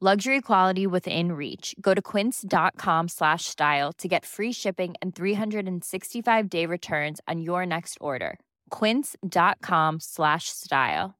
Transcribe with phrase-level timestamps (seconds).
[0.00, 1.74] Luxury quality within reach.
[1.80, 7.66] Go to quince.com slash style to get free shipping and 365 day returns on your
[7.66, 8.38] next order.
[8.70, 11.16] Quince.com slash style.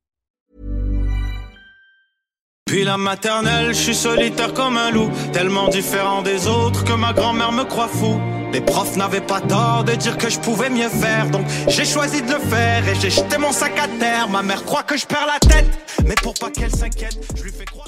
[2.67, 7.13] Puis la maternelle, je suis solitaire comme un loup, tellement différent des autres que ma
[7.13, 8.21] grand-mère me croit fou.
[8.53, 12.23] Les profs n'avaient pas tort de dire que je pouvais mieux faire, donc j'ai choisi
[12.23, 14.29] de le faire et j'ai jeté mon sac à terre.
[14.29, 15.67] Ma mère croit que je perds la tête,
[16.07, 17.88] mais pour pas qu'elle s'inquiète, je lui fais croire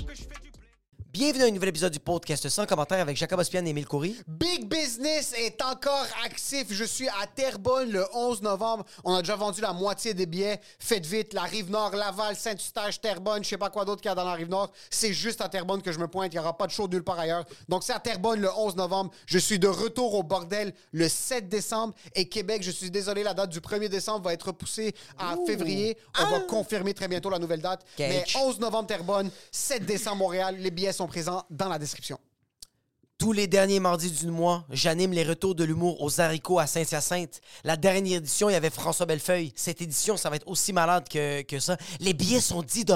[1.13, 4.17] Bienvenue à un nouvel épisode du podcast sans commentaire avec Jacob Ospian et Émile Coury.
[4.29, 6.67] Big Business est encore actif.
[6.71, 8.85] Je suis à Terrebonne le 11 novembre.
[9.03, 10.61] On a déjà vendu la moitié des billets.
[10.79, 11.33] Faites vite.
[11.35, 14.35] La Rive-Nord, Laval, Saint-Eustache, Terrebonne, je sais pas quoi d'autre qu'il y a dans la
[14.35, 14.71] Rive-Nord.
[14.89, 16.33] C'est juste à Terrebonne que je me pointe.
[16.33, 17.45] Il n'y aura pas de show nulle part ailleurs.
[17.69, 19.11] Donc c'est à Terrebonne le 11 novembre.
[19.27, 21.93] Je suis de retour au bordel le 7 décembre.
[22.15, 25.99] Et Québec, je suis désolé, la date du 1er décembre va être repoussée à février.
[26.21, 27.85] On va confirmer très bientôt la nouvelle date.
[27.99, 30.55] Mais 11 novembre Terrebonne, 7 décembre Montréal.
[30.57, 32.19] Les billets sont présents dans la description.
[33.19, 37.43] Tous les derniers mardis du mois, j'anime les retours de l'humour aux haricots à Saint-Hyacinthe.
[37.65, 39.53] La dernière édition, il y avait François Bellefeuille.
[39.57, 41.77] Cette édition, ça va être aussi malade que, que ça.
[41.99, 42.87] Les billets sont 10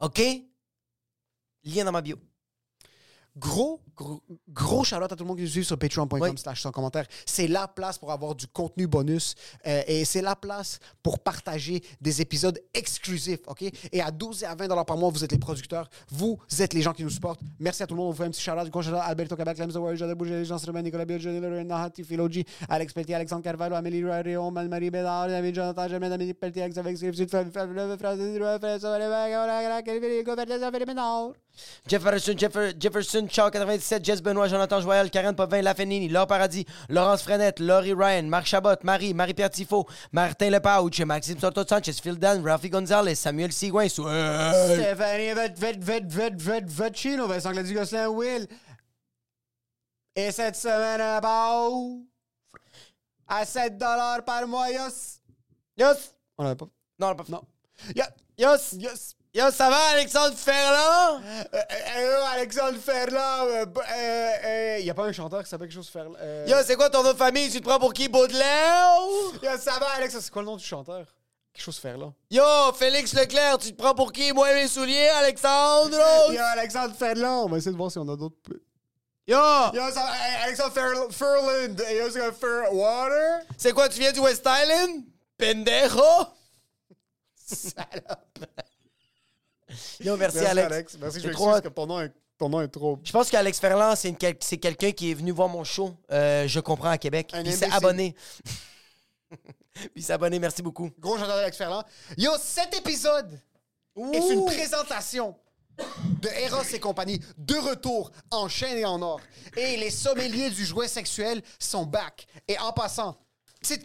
[0.00, 0.20] OK?
[1.64, 2.18] Lien dans ma bio.
[3.38, 6.30] Gros, gros, gros shout-out à tout le monde qui nous suit sur patreon.com Oui.
[6.38, 7.04] slash sans commentaire.
[7.26, 9.34] C'est la place pour avoir du contenu bonus
[9.66, 13.62] euh, et c'est la place pour partager des épisodes exclusifs, OK?
[13.92, 15.88] Et à 12 et à 20 dollars par mois, vous êtes les producteurs.
[16.10, 17.40] Vous êtes les gens qui nous supportent.
[17.58, 18.08] Merci à tout le monde.
[18.08, 18.70] On vous fait un petit shout-out.
[18.96, 19.36] À Alberto
[20.16, 22.04] Bouger, Jean Sylvain, Nicolas Lorraine, Nahati,
[22.68, 26.96] Alex Pelletier, Alexandre Carvalho, Amélie Réon, Marie Bédard, David Jonathan, Germaine, Amélie Pelletier, Alex avec
[26.96, 27.34] Sylvie Philippe
[30.86, 31.32] Ménard.
[31.86, 37.22] Jefferson, Jeffer- Jefferson, Charles 97, Jess Benoît, Jonathan Joyal, Karen Popin, Lafenini, Laure Paradis, Laurence
[37.22, 42.42] Frenette, Laurie Ryan, Marc Chabot, Marie, Marie-Pierre Tifo, Martin Lepauche, Maxime Soto Sanchez, Phil Dan,
[42.42, 43.88] Rafi Gonzalez, Samuel Sigouin.
[43.88, 48.46] Stéphanie Vet, Vet, Vet, Vet, Vet, Vetchino, Vincent Gladys Gosselin, Will.
[50.14, 51.20] Et cette semaine, à
[53.28, 53.78] à 7
[54.24, 55.20] par mois, yes.
[55.76, 56.14] Yes!
[56.38, 56.68] On l'avait pas.
[56.98, 57.42] Non, pas Non.
[57.94, 58.08] Yeah.
[58.38, 58.74] Yes!
[58.78, 59.16] Yes.
[59.36, 61.20] Yo, ça va, Alexandre Ferland?
[61.22, 61.58] Euh, euh,
[61.98, 63.46] euh, Alexandre Ferland.
[63.48, 66.16] euh, euh, euh, y a pas un chanteur qui s'appelle quelque chose Ferland?
[66.46, 67.50] Yo, c'est quoi ton nom de famille?
[67.50, 68.96] Tu te prends pour qui, Baudelaire?
[69.42, 70.18] Yo, ça va, Alex?
[70.20, 71.04] C'est quoi le nom du chanteur?
[71.52, 72.14] Quelque chose Ferland.
[72.30, 72.42] Yo,
[72.78, 74.32] Félix Leclerc, tu te prends pour qui?
[74.32, 75.98] Moi et mes souliers, Alexandre?
[76.32, 77.44] Yo, Alexandre Ferland.
[77.44, 78.36] On va essayer de voir si on a d'autres.
[79.26, 79.36] Yo!
[79.36, 81.78] Yo, ça va, euh, Alexandre Fer- Ferland.
[81.92, 83.40] Yo, c'est quoi, Fer Water?
[83.58, 85.04] C'est quoi, tu viens du West Island?
[85.36, 86.28] Pendejo?
[90.00, 90.96] Yo, merci, Alex.
[91.00, 92.98] Merci, je trop que ton nom est, ton nom est trop.
[93.04, 96.60] Je pense qu'Alex Ferland, c'est quel- quelqu'un qui est venu voir mon show, euh, je
[96.60, 97.30] comprends, à Québec.
[97.32, 98.14] Un Puis il s'est abonné.
[99.74, 100.90] Puis il s'est abonné, merci beaucoup.
[100.98, 101.84] Gros chanteur Alex Ferland.
[102.16, 103.38] Yo, cet épisode
[104.12, 105.36] est une présentation
[106.22, 109.20] de Eros et compagnie, de retour en chaîne et en or.
[109.56, 112.26] Et les sommeliers du jouet sexuel sont back.
[112.48, 113.18] Et en passant,
[113.60, 113.80] petit,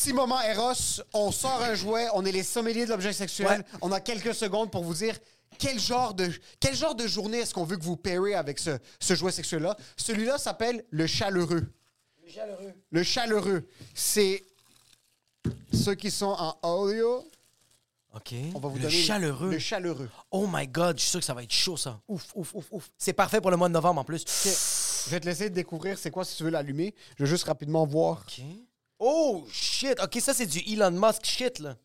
[0.00, 3.58] petit moment Eros, on sort un jouet, on est les sommeliers de l'objet sexuel.
[3.58, 3.78] Ouais.
[3.82, 5.18] On a quelques secondes pour vous dire
[5.58, 8.78] quel genre de, quel genre de journée est-ce qu'on veut que vous pairez avec ce,
[8.98, 9.76] ce jouet sexuel-là.
[9.96, 11.70] Celui-là s'appelle le chaleureux.
[12.90, 14.42] Le chaleureux, c'est
[15.72, 17.26] ceux qui sont en audio.
[18.14, 18.34] OK.
[18.54, 19.50] On va vous le donner chaleureux.
[19.50, 20.08] Le chaleureux.
[20.30, 22.00] Oh my God, je suis sûr que ça va être chaud, ça.
[22.08, 22.90] Ouf, ouf, ouf, ouf.
[22.96, 24.24] C'est parfait pour le mois de novembre, en plus.
[25.06, 26.94] Je vais te laisser découvrir c'est quoi si tu veux l'allumer.
[27.18, 28.24] Je vais juste rapidement voir.
[28.26, 28.42] OK.
[29.00, 29.98] Oh, shit.
[30.00, 31.76] OK, ça, c'est du Elon Musk shit, là.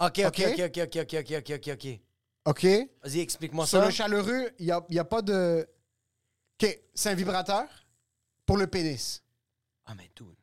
[0.00, 0.60] OK, OK, OK.
[0.60, 2.00] OK, OK, OK, OK, OK, OK, OK, OK.
[2.46, 2.64] OK?
[3.04, 3.84] Vas-y, explique-moi Sur ça.
[3.84, 5.68] le chaleureux, il n'y a, y a pas de.
[6.60, 7.68] OK, c'est un vibrateur
[8.46, 9.22] pour le pénis.
[9.86, 10.34] Ah, mais dude.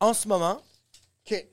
[0.00, 0.60] En ce moment,
[1.24, 1.46] OK.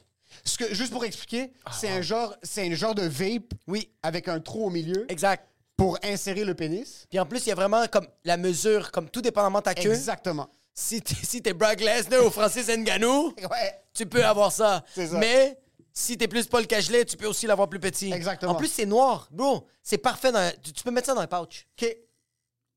[0.44, 3.92] Ce que, juste pour expliquer, Ah, c'est un genre, c'est un genre de vape Oui,
[4.04, 5.48] avec un trou au milieu exact.
[5.80, 7.06] Pour insérer le pénis.
[7.10, 9.74] Puis en plus, il y a vraiment comme la mesure, comme tout dépendamment de ta
[9.74, 9.92] queue.
[9.94, 10.50] Exactement.
[10.74, 13.82] Si t'es si t'es Brock Lesnar ou Francis Ngannou, Ouais.
[13.94, 14.84] tu peux avoir ça.
[14.94, 15.18] Ça.
[15.18, 15.58] Mais
[15.94, 18.12] si t'es plus Paul Cagelet, tu peux aussi l'avoir plus petit.
[18.12, 18.52] Exactement.
[18.52, 19.30] En plus, c'est noir.
[19.32, 20.34] Bro, c'est parfait.
[20.34, 20.52] Dans...
[20.62, 21.66] Tu, tu peux mettre ça dans un pouch.
[21.82, 21.98] OK.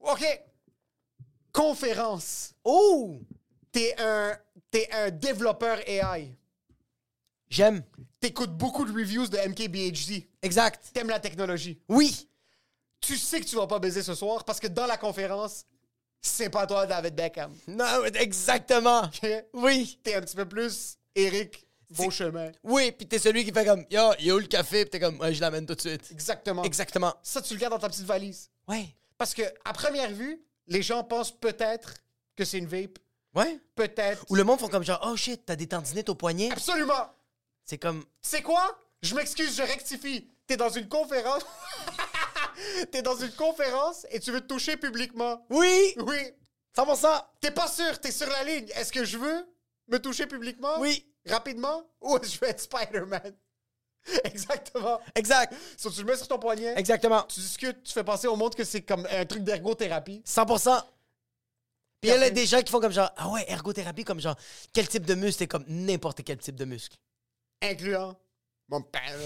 [0.01, 0.43] OK.
[1.53, 2.55] Conférence.
[2.65, 3.19] Oh!
[3.73, 4.37] T'es un,
[4.71, 6.37] t'es un développeur AI.
[7.49, 7.83] J'aime.
[8.21, 10.29] T'écoutes beaucoup de reviews de MKBHD.
[10.43, 10.91] Exact.
[10.95, 11.81] T'aimes la technologie.
[11.89, 12.29] Oui.
[13.03, 15.65] Tu sais que tu vas pas baiser ce soir parce que dans la conférence,
[16.21, 17.53] c'est pas toi, David Beckham.
[17.67, 19.03] Non, exactement.
[19.53, 19.99] Oui.
[20.03, 22.53] T'es un petit peu plus Eric Beauchemin.
[22.63, 24.85] Oui, puis t'es celui qui fait comme Yo, il y a où le café?
[24.85, 26.09] Puis t'es comme Ouais, je l'amène tout de suite.
[26.13, 26.63] Exactement.
[26.63, 27.13] Exactement.
[27.23, 28.51] Ça, tu le gardes dans ta petite valise.
[28.69, 28.95] Ouais.
[29.19, 31.95] Parce que, à première vue, les gens pensent peut-être
[32.37, 32.99] que c'est une vape.
[33.35, 33.59] Ouais.
[33.75, 34.25] Peut-être.
[34.31, 36.53] Ou le monde font comme genre Oh shit, t'as des tendinites au poignet.
[36.53, 37.11] Absolument.
[37.65, 38.79] C'est comme C'est quoi?
[39.03, 40.29] Je m'excuse, je rectifie.
[40.47, 41.43] T'es dans une conférence.
[42.91, 45.45] T'es dans une conférence et tu veux te toucher publiquement.
[45.51, 45.95] Oui!
[45.99, 46.19] Oui.
[46.77, 47.23] 100%!
[47.41, 48.69] T'es pas sûr, t'es sur la ligne.
[48.75, 49.47] Est-ce que je veux
[49.89, 50.79] me toucher publiquement?
[50.81, 51.07] Oui.
[51.27, 51.85] Rapidement?
[52.01, 53.35] Ou est-ce que je veux être Spider-Man?
[54.25, 55.01] Exactement.
[55.15, 55.55] Exact.
[55.77, 56.75] So, tu le mets sur ton poignet.
[56.77, 57.23] Exactement.
[57.23, 60.23] Tu discutes, tu fais penser au monde que c'est comme un truc d'ergothérapie.
[60.27, 60.83] 100%.
[62.01, 64.35] Puis il y a des gens qui font comme genre Ah ouais, ergothérapie, comme genre
[64.73, 65.39] quel type de muscle?
[65.39, 66.97] C'est comme n'importe quel type de muscle.
[67.63, 68.19] incluant
[68.69, 69.17] mon père.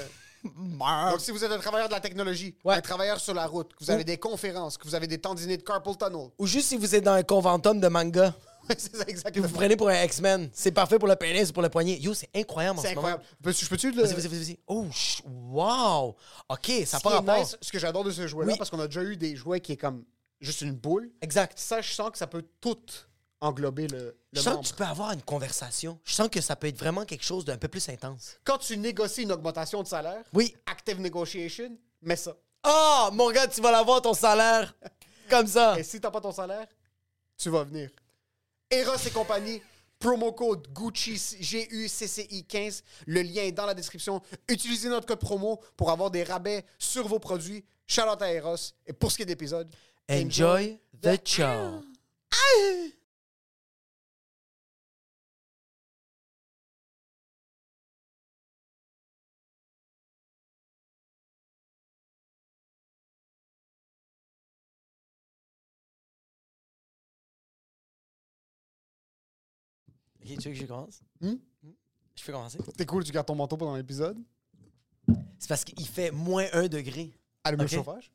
[1.10, 2.74] Donc, si vous êtes un travailleur de la technologie, Ouais.
[2.76, 5.64] un travailleur sur la route, que vous avez des conférences, que vous avez des tendinites
[5.64, 8.34] carpal tunnel, Ou juste si vous êtes dans un conventum de manga,
[8.68, 9.46] c'est ça puis exactement.
[9.46, 11.98] vous prenez pour un X-Men, c'est parfait pour le pénis ou pour le poignet.
[11.98, 13.22] Yo, c'est incroyable en C'est ce incroyable.
[13.42, 14.02] Peux- Je peux-tu le...
[14.02, 14.58] Vas-y, vas-y, vas-y, vas-y.
[14.66, 16.16] Oh, ch- wow!
[16.48, 18.58] OK, ça Ce part qui nice, ce que j'adore de ce jouet-là, Oui.
[18.58, 20.04] parce qu'on a déjà eu des jouets qui est comme
[20.40, 21.10] juste une boule.
[21.22, 21.58] Exact.
[21.58, 22.76] Ça, je sens que ça peut tout
[23.40, 24.62] englober le, le Je sens membre.
[24.64, 25.98] que tu peux avoir une conversation.
[26.04, 28.38] Je sens que ça peut être vraiment quelque chose d'un peu plus intense.
[28.44, 30.54] Quand tu négocies une augmentation de salaire, Oui.
[30.66, 32.34] active negotiation, mets ça.
[32.66, 34.74] Oh, mon gars, tu vas l'avoir ton salaire.
[35.30, 35.78] Comme ça.
[35.78, 36.66] Et si t'as pas ton salaire,
[37.36, 37.90] tu vas venir.
[38.70, 39.60] Eros et compagnie,
[39.98, 42.82] promo code Gucci G-U-C-C-I 15.
[43.06, 44.20] Le lien est dans la description.
[44.48, 47.64] Utilisez notre code promo pour avoir des rabais sur vos produits.
[47.98, 48.56] Out à Eros.
[48.86, 49.72] Et pour ce qui est d'épisode,
[50.10, 51.82] Enjoy the show.
[70.26, 71.00] Ok, tu veux que je commence?
[71.20, 71.34] Hmm?
[72.16, 72.58] Je peux commencer?
[72.76, 74.18] T'es cool, tu gardes ton manteau pendant l'épisode?
[75.38, 77.12] C'est parce qu'il fait moins 1 degré.
[77.44, 77.70] Allume Ok?
[77.70, 78.12] le chauffage?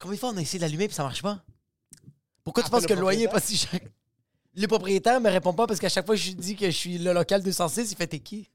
[0.00, 1.40] Combien de fois on a essayé d'allumer puis ça marche pas?
[2.42, 3.78] Pourquoi tu Appelle penses le que le loyer est pas si cher?
[4.56, 6.76] Le propriétaire me répond pas parce qu'à chaque fois que je lui dis que je
[6.76, 8.48] suis le local 206, il fait t'es qui?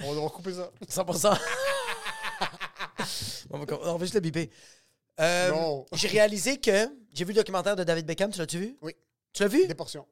[0.00, 0.70] On va couper ça.
[0.86, 1.38] 100%.
[3.50, 4.50] on, va, on va juste le biper.
[5.20, 5.86] Euh, Non.
[5.92, 8.76] J'ai réalisé que j'ai vu le documentaire de David Beckham, tu l'as-tu vu?
[8.82, 8.94] Oui.
[9.32, 9.66] Tu l'as vu?
[9.66, 10.06] Des portions.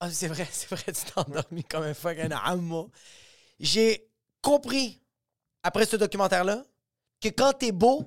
[0.00, 2.90] Ah, c'est vrai, c'est vrai, tu t'es endormi comme un fucking âme.
[3.60, 4.10] J'ai
[4.40, 5.00] compris,
[5.62, 6.64] après ce documentaire-là,
[7.20, 8.04] que quand t'es beau,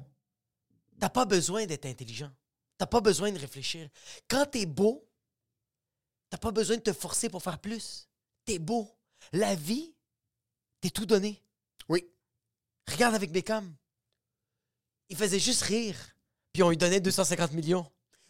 [1.00, 2.32] t'as pas besoin d'être intelligent.
[2.78, 3.88] T'as pas besoin de réfléchir.
[4.28, 5.08] Quand t'es beau,
[6.30, 8.10] t'as pas besoin de te forcer pour faire plus.
[8.44, 8.92] T'es beau.
[9.32, 9.96] La vie,
[10.82, 11.42] t'es tout donné.
[11.88, 12.06] Oui.
[12.92, 13.74] Regarde avec Beckham.
[15.08, 15.96] Il faisait juste rire.
[16.56, 17.86] Puis on lui donnait 250 millions.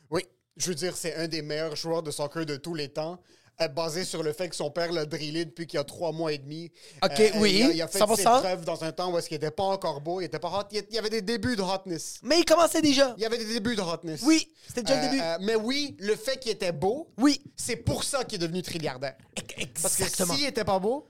[0.09, 0.23] Oui.
[0.57, 3.19] Je veux dire, c'est un des meilleurs joueurs de soccer de tous les temps.
[3.61, 6.11] euh, basé sur le fait que son père l'a drillé depuis qu'il y a trois
[6.11, 6.71] mois et demi.
[7.03, 8.15] Ok, Euh, oui, Il a, il a fait 100%.
[8.17, 10.49] ses preuves dans un temps où est-ce qu'il était pas encore beau, il était pas
[10.49, 10.67] hot.
[10.71, 12.19] Il y avait des débuts de hotness.
[12.23, 13.13] Mais il commençait déjà.
[13.15, 14.21] Il y avait des débuts de hotness.
[14.25, 15.21] Oui, c'était déjà Euh, le début.
[15.21, 17.41] euh, mais oui, le fait qu'il était beau, Oui.
[17.55, 19.15] c'est pour ça qu'il est devenu trilliardaire.
[19.35, 20.33] Parce que Exactement.
[20.33, 21.07] s'il était pas beau,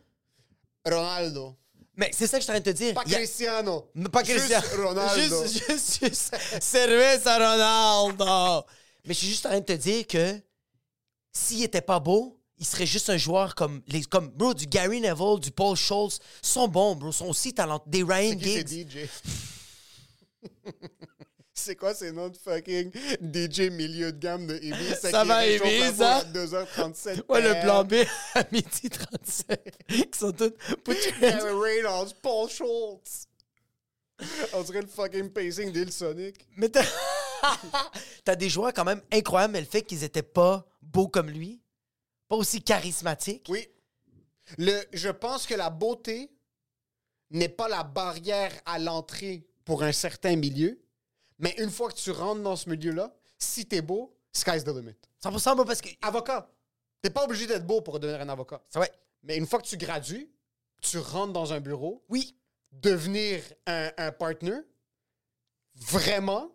[0.86, 1.56] Ronaldo.
[1.98, 2.94] Mais c'est ça que je suis en train de te dire.
[2.94, 3.90] Pas a- Cristiano.
[4.12, 4.88] Pas Juste Cristiano.
[4.88, 5.44] Ronaldo.
[5.44, 6.36] Juste, juste, juste.
[6.62, 8.66] Cerveza Ronaldo.
[9.06, 10.42] Mais je suis juste en train de te dire que
[11.32, 15.02] s'il était pas beau, il serait juste un joueur comme les comme bro du Gary
[15.02, 16.12] Neville, du Paul Scholes
[16.42, 17.90] sont bons, bro, sont aussi talentueux.
[17.92, 18.90] Des Ryan Giggs.
[18.90, 18.98] DJ?
[21.66, 25.00] c'est quoi ces noms de fucking DJ milieu de gamme de Ibis?
[25.02, 26.22] Ça va, Ibis, hein?
[26.22, 27.24] À 2h37.
[27.28, 27.96] Ouais, le plan B
[28.36, 29.86] à midi 37.
[29.90, 30.52] Ils sont tous.
[31.20, 33.28] Gary Reynolds, Paul Schultz.
[34.54, 36.48] On dirait le fucking pacing d'Il Sonic.
[36.56, 36.86] Mais t'as
[38.24, 41.62] t'as des joueurs quand même incroyables, mais le fait qu'ils étaient pas beaux comme lui,
[42.28, 43.48] pas aussi charismatiques.
[43.50, 43.68] Oui.
[44.60, 46.30] Le, je pense que la beauté
[47.32, 50.80] n'est pas la barrière à l'entrée pour un certain milieu,
[51.40, 54.96] mais une fois que tu rentres dans ce milieu-là, si t'es beau, sky's the limit.
[55.24, 56.50] 100% moi parce que Avocat.
[57.02, 58.62] T'es pas obligé d'être beau pour devenir un avocat.
[58.70, 58.92] C'est vrai.
[59.24, 60.28] Mais une fois que tu gradues,
[60.82, 62.36] tu rentres dans un bureau, Oui.
[62.72, 64.58] devenir un, un partner,
[65.76, 66.52] vraiment,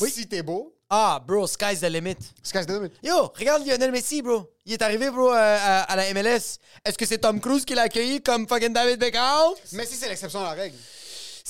[0.00, 0.10] Oui.
[0.10, 2.16] si t'es beau, Ah, bro, sky's the limit.
[2.42, 2.90] sky's the limit.
[3.02, 4.50] Yo, regarde Lionel Messi, bro.
[4.66, 6.58] Il est arrivé, bro, euh, à, à la MLS.
[6.84, 9.52] Est-ce que c'est Tom Cruise qui l'a accueilli comme fucking David Beckham?
[9.72, 10.76] Mais si c'est l'exception à la règle.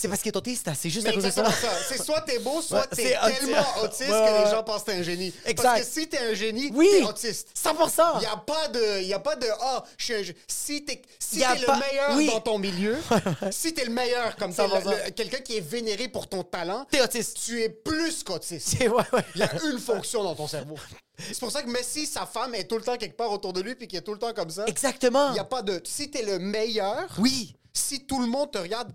[0.00, 1.44] C'est parce qu'il est autiste, hein, c'est juste Mais à cause de ça.
[1.52, 1.68] ça.
[1.88, 4.82] C'est soit t'es beau, soit Ouais, t'es tellement autiste Ouais, ouais, que les gens pensent
[4.82, 5.34] que t'es un génie.
[5.44, 5.62] Exact.
[5.62, 6.88] Parce que si t'es un génie, Oui.
[6.90, 7.48] t'es autiste.
[7.54, 8.02] 100%.
[8.16, 9.02] Il n'y a pas de.
[9.02, 9.46] Y a pas de.
[9.60, 12.26] Ah, je suis un gé- Si t'es si pas- le meilleur oui.
[12.28, 12.96] dans ton milieu,
[13.50, 14.84] si t'es le meilleur, comme t'es 100%.
[14.90, 17.38] le- le- quelqu'un qui est vénéré pour ton talent, T'es autiste.
[17.44, 18.76] tu es plus qu'autiste.
[18.80, 20.76] Il y a une fonction dans ton cerveau.
[21.18, 23.60] C'est pour ça que Messi, sa femme, est tout le temps quelque part autour de
[23.60, 24.64] lui puis qu'il est tout le temps comme ça.
[24.66, 25.28] Exactement.
[25.28, 25.82] Il n'y a pas de.
[25.84, 27.54] Si t'es le meilleur, Oui.
[27.74, 28.90] si tout le monde te regarde,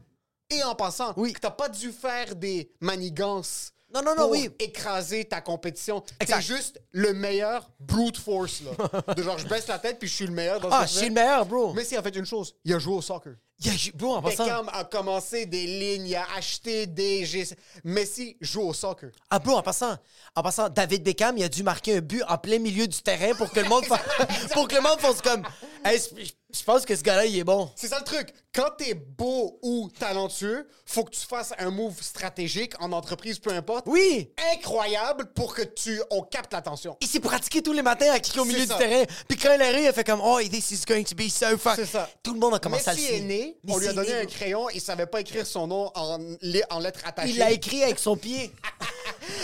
[0.58, 1.34] et en passant, Oui.
[1.34, 3.72] que t'as pas dû faire des manigances.
[3.94, 4.50] Non, non, non, pour oui.
[4.60, 6.04] écraser ta compétition.
[6.20, 6.42] Exact.
[6.42, 9.14] juste le meilleur brute force, là.
[9.14, 11.08] de genre, je baisse la tête puis je suis le meilleur dans Ah, je suis
[11.08, 11.72] le meilleur, bro.
[11.74, 12.56] Messi a fait une chose.
[12.66, 13.36] Il a joué au soccer.
[13.60, 14.44] Il a- bro, en passant.
[14.44, 17.26] Beckham a commencé des lignes, il a acheté des...
[17.86, 19.12] Messi joue au soccer.
[19.30, 19.96] Ah, bro, en passant,
[20.36, 23.34] en passant, David Beckham, il a dû marquer un but en plein milieu du terrain
[23.36, 24.02] pour que le monde fasse,
[24.54, 25.44] pour que le monde fasse comme,
[25.86, 26.02] Hey,
[26.58, 27.70] je pense que ce gars-là, il est bon.
[27.76, 28.34] C'est ça le truc.
[28.54, 33.52] Quand t'es beau ou talentueux, faut que tu fasses un move stratégique en entreprise, peu
[33.52, 33.86] importe.
[33.88, 34.32] Oui.
[34.54, 36.96] Incroyable pour que tu on capte l'attention.
[37.02, 38.78] Il s'est pratiqué tous les matins à cliquer au milieu ça.
[38.78, 39.04] du terrain.
[39.28, 41.74] Puis quand il arrive, il fait comme, oh, this is going to be so fun.
[41.76, 42.10] C'est ça.
[42.24, 44.26] Tout le monde a commencé à le est né, on lui a donné né, un
[44.26, 46.20] crayon, il savait pas écrire son nom en,
[46.70, 47.32] en lettres attachées.
[47.32, 48.52] Il l'a écrit avec son pied.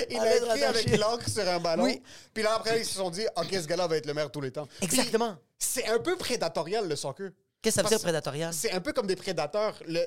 [0.09, 1.83] Il lettres écrit avec l'encre sur un ballon.
[1.83, 2.01] Oui.
[2.33, 4.41] Puis là, après, ils se sont dit, OK, ce gars-là va être le de tous
[4.41, 4.67] les temps.
[4.81, 5.37] Exactement.
[5.57, 7.29] C'est un peu prédatorial, le soccer.
[7.61, 8.53] Qu'est-ce que ça veut dire prédatorial?
[8.53, 9.75] C'est un peu comme des prédateurs.
[9.87, 10.05] Le...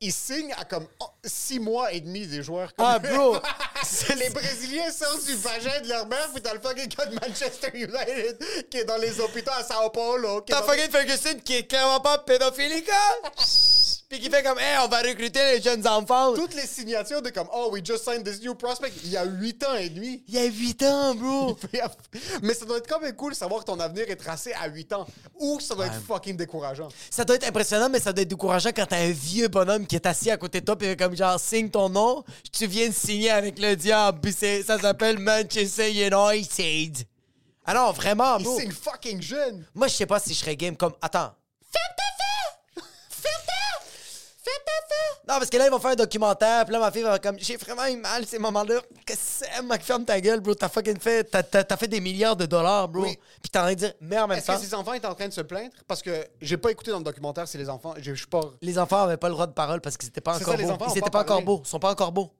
[0.00, 2.74] Ils signent à comme oh, six mois et demi des joueurs.
[2.74, 3.36] Comme Ah, bro.
[4.16, 7.70] les Brésiliens sortent du vagin de leur mère, puis t'as le fucking gars de Manchester
[7.74, 8.38] United
[8.70, 10.40] qui est dans les hôpitaux à Sao Paulo.
[10.40, 13.30] T'as dans- fucking Ferguson qui est clairement pas pédophilique, hein?
[14.14, 16.34] Puis qui fait comme, hey, on va recruter les jeunes enfants.
[16.34, 19.24] Toutes les signatures de comme, oh, we just signed this new prospect, il y a
[19.24, 20.22] huit ans et demi.
[20.28, 21.58] Il y a 8 ans, bro.
[22.42, 24.68] Mais ça doit être quand même cool de savoir que ton avenir est tracé à
[24.68, 25.04] 8 ans.
[25.40, 26.86] Ou ça doit être fucking décourageant.
[27.10, 29.96] Ça doit être impressionnant, mais ça doit être décourageant quand t'as un vieux bonhomme qui
[29.96, 32.94] est assis à côté de toi, puis comme genre, signe ton nom, tu viens de
[32.94, 36.98] signer avec le diable, puis c'est- ça s'appelle Manchester United.
[37.66, 38.60] Ah non, vraiment, Il bro.
[38.60, 39.64] signe fucking jeune.
[39.74, 40.94] Moi, je sais pas si je serais game comme.
[41.02, 41.32] Attends.
[45.26, 47.38] Non, parce que là, ils vont faire un documentaire, puis là, ma fille va comme,
[47.38, 48.82] j'ai vraiment eu mal ces moments-là.
[49.06, 49.82] Qu'est-ce que c'est, mec?
[49.82, 50.54] Ferme ta gueule, bro.
[50.54, 53.04] T'as fucking fait, t'as, t'as- fait des milliards de dollars, bro.
[53.04, 53.18] Oui.
[53.40, 55.06] Puis t'es en train de dire, mais en même Est-ce temps, que ces enfants étaient
[55.06, 55.72] en train de se plaindre?
[55.88, 57.94] Parce que j'ai pas écouté dans le documentaire si les enfants.
[57.96, 58.42] Je suis pas.
[58.60, 60.86] les enfants avaient pas le droit de parole parce qu'ils étaient pas C'est encore beaux.
[60.94, 61.62] Ils étaient pas encore beaux.
[61.64, 62.30] Ils sont pas encore beaux.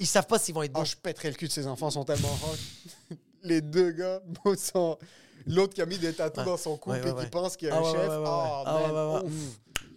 [0.00, 0.80] Ils savent pas s'ils vont être beaux.
[0.82, 3.14] Oh, je pèterais le cul de ces enfants, sont tellement hot.
[3.44, 4.20] les deux gars,
[4.58, 4.98] sont.
[5.46, 7.26] L'autre qui a mis des tatous dans son cou Ouais, et ouais, qui ouais.
[7.28, 8.00] pense qu'il y a Ah un ouais, chef.
[8.00, 8.24] ouais, ouais, ouais.
[8.26, 9.22] Oh, Ah ouais, man.
[9.22, 9.22] ouais,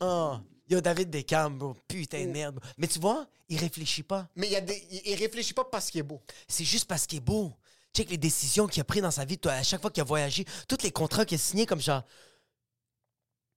[0.02, 0.38] ouais.
[0.68, 0.74] Mm.
[0.74, 1.76] Yo, David Beckham, bro.
[1.88, 2.56] Putain de merde.
[2.56, 2.70] bro.
[2.78, 4.28] Mais tu vois, il réfléchit pas.
[4.36, 4.86] Mais il, y a des...
[4.92, 6.22] il il réfléchit pas parce qu'il est beau.
[6.48, 7.54] C'est juste parce qu'il est beau.
[7.96, 10.06] Check les décisions qu'il a prises dans sa vie, toi, à chaque fois qu'il a
[10.06, 12.04] voyagé, tous les contrats qu'il a signés comme genre.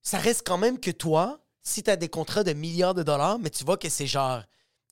[0.03, 3.39] Ça reste quand même que toi, si tu as des contrats de milliards de dollars,
[3.39, 4.43] mais tu vois que c'est genre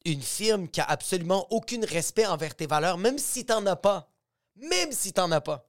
[0.04, 4.10] une firme qui a absolument aucun respect envers tes valeurs, même si t'en as pas.
[4.56, 5.66] Même si t'en as pas.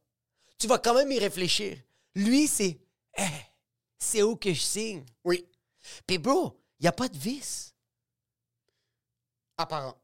[0.58, 1.78] Tu vas quand même y réfléchir.
[2.16, 2.80] Lui, c'est.
[3.18, 3.24] Eh,
[3.98, 5.06] c'est où que je signe?
[5.24, 5.46] Oui.
[6.08, 7.74] Puis, bro, il a pas de vice.
[9.58, 9.96] Apparent.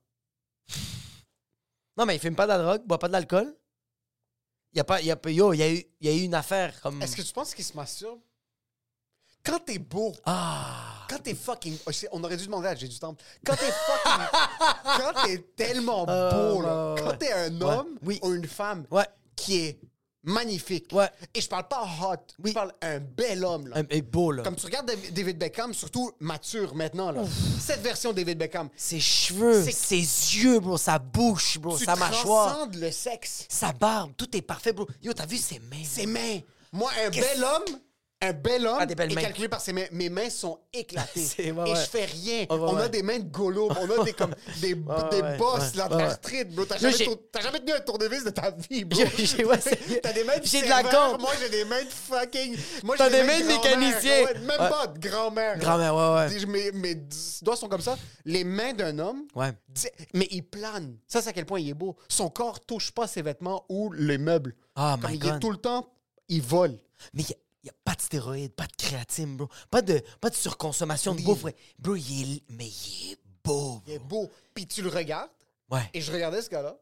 [1.98, 3.56] Non, mais il fume pas de la drogue, boit pas de l'alcool.
[4.74, 5.02] Il y a pas.
[5.02, 7.02] Y a, yo, il y, a eu, y a eu une affaire comme.
[7.02, 8.20] Est-ce que tu penses qu'il se masturbe?
[9.46, 11.06] Quand t'es beau, Ah!
[11.08, 11.78] quand t'es fucking.
[11.86, 13.24] oh, On aurait dû demander à J'ai du Temple.
[13.46, 14.26] Quand t'es fucking.
[14.84, 16.96] quand t'es tellement Euh, beau, là.
[16.98, 17.64] Quand t'es un Ouais.
[17.64, 18.20] homme Oui.
[18.24, 19.08] ou une femme Ouais.
[19.36, 19.80] qui est
[20.26, 20.92] magnifique.
[20.92, 21.10] Ouais.
[21.34, 22.16] Et je parle pas hot.
[22.44, 22.50] Oui.
[22.50, 23.78] Je parle un bel homme, là.
[23.78, 24.44] Un, un beau, là.
[24.44, 27.22] Comme tu regardes Dav- David Beckham, surtout mature maintenant, là.
[27.60, 28.70] Cette version de David Beckham.
[28.76, 33.46] Ses cheveux, ses yeux, bro, sa bouche, bro, tu sa mâchoire, le sexe.
[33.50, 34.88] sa barbe, tout est parfait, bro.
[35.02, 35.84] Yo, t'as vu ses mains?
[35.84, 36.40] Ses mains.
[36.72, 37.80] Moi, un bel homme,
[38.30, 39.86] un bel homme Ah, est calculé par ses mains.
[39.92, 41.22] Mes mains sont éclatées.
[41.56, 42.46] Ouais, et je fais rien.
[42.50, 43.70] On a des mains de golo.
[43.80, 46.66] On a des, comme, des, des ouais, bosses, là, d'arthrite, bro.
[46.66, 46.98] T'as jamais,
[47.42, 49.02] jamais tenu un tournevis de ta vie, bro.
[50.04, 51.22] T'as des mains de j'ai de la corde.
[51.22, 52.58] Moi, j'ai des mains de fucking...
[52.84, 54.26] Moi, T'as des mains de mécanicien.
[54.42, 55.58] Même pas de grand-mère.
[55.60, 56.46] Grand-mère, ouais, ouais.
[56.46, 56.96] Mes, mes
[57.42, 57.98] doigts sont comme ça.
[58.26, 59.24] Les mains d'un homme...
[59.36, 59.52] Ouais.
[60.14, 60.98] Mais il plane.
[61.08, 61.96] Ça, c'est à quel point il est beau.
[62.08, 64.56] Son corps touche pas ses vêtements ou les meubles.
[64.78, 65.40] Oh Comme my il est God.
[65.42, 65.90] tout le temps,
[66.30, 66.78] il vole.
[67.14, 67.24] Mais
[67.66, 69.50] il n'y a, pas de stéroïdes, pas de créatine, bro.
[69.72, 71.44] Pas de, pas de surconsommation de bouffe.
[71.46, 71.56] ouais.
[71.80, 73.82] Bro, il est, mais il est beau.
[73.88, 74.30] Il est beau.
[74.54, 75.32] Puis tu le regardes,
[75.72, 75.90] Ouais.
[75.96, 76.78] et je regardais ce gars-là.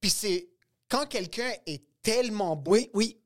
[0.00, 0.48] Puis c'est
[0.88, 3.20] quand quelqu'un est tellement beau, Oui, oui.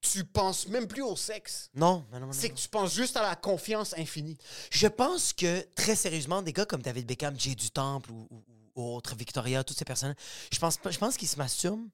[0.00, 1.68] tu penses même plus au sexe.
[1.74, 2.54] Non, non, non, non, C'est non.
[2.54, 4.38] que tu penses juste à la confiance infinie.
[4.70, 8.44] Je pense que, très sérieusement, des gars comme David Beckham, Jay du Temple ou, ou-
[8.76, 10.14] ou autres, Victoria, toutes ces personnes,
[10.50, 11.86] je pense, pas- je pense qu'ils se masturbent,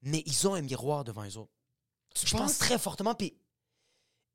[0.00, 1.52] mais ils ont un miroir devant eux autres.
[2.16, 2.58] je pense penses?
[2.58, 3.14] très fortement.
[3.14, 3.34] Puis,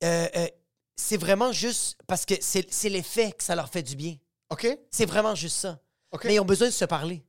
[0.04, 0.48] euh, euh,
[0.96, 4.16] c'est vraiment juste parce que c'est l'effet que ça leur fait du bien.
[4.50, 4.68] OK?
[4.92, 5.80] C'est vraiment juste ça.
[6.12, 6.26] OK.
[6.26, 7.24] Mais ils ont besoin de se parler.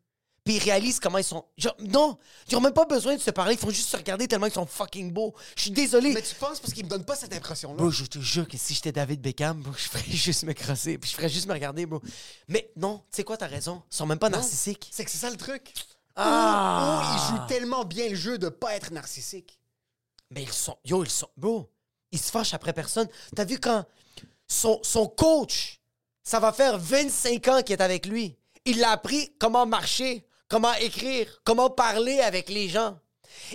[0.45, 1.45] Puis ils réalisent comment ils sont.
[1.59, 2.17] Genre, non,
[2.49, 3.55] ils ont même pas besoin de se parler.
[3.55, 5.35] Ils font juste se regarder tellement ils sont fucking beaux.
[5.57, 6.15] Je suis désolé.
[6.15, 7.77] Mais tu penses parce qu'il me donne pas cette impression-là?
[7.77, 10.97] Bro, je te jure que si j'étais David Beckham, bro, je ferais juste me crosser.
[10.97, 12.01] Puis je ferais juste me regarder, bro.
[12.47, 13.83] Mais non, tu sais quoi, t'as raison.
[13.93, 14.39] Ils sont même pas Non.
[14.39, 14.89] narcissiques.
[14.91, 15.75] C'est que c'est ça le truc.
[16.17, 17.03] Ah!
[17.03, 19.61] Ou, ou il joue tellement bien le jeu de pas être narcissique.
[20.31, 20.79] Mais ils sont.
[20.85, 21.29] Yo, ils sont.
[21.37, 21.71] Bro,
[22.13, 23.09] ils se fâchent après personne.
[23.35, 23.85] T'as vu quand
[24.47, 25.81] son, son coach,
[26.23, 28.37] ça va faire 25 ans qu'il est avec lui.
[28.65, 32.99] Il l'a appris comment marcher, comment écrire, comment parler avec les gens.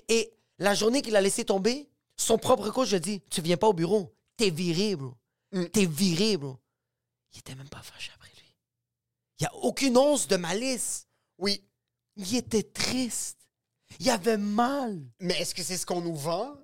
[0.08, 3.58] Et la journée qu'il a laissé tomber, son propre coach lui a dit Tu viens
[3.58, 4.16] pas au bureau.
[4.38, 5.14] T'es viré, bro.
[5.52, 5.66] Mm.
[5.66, 6.58] T'es viré, bro.
[7.34, 8.56] Il était même pas fâché après lui.
[9.40, 11.08] Il y a aucune once de malice.
[11.38, 11.64] Oui.
[12.16, 13.40] Il était triste.
[14.00, 15.02] Il avait mal.
[15.20, 16.56] Mais est-ce que c'est ce qu'on nous vend?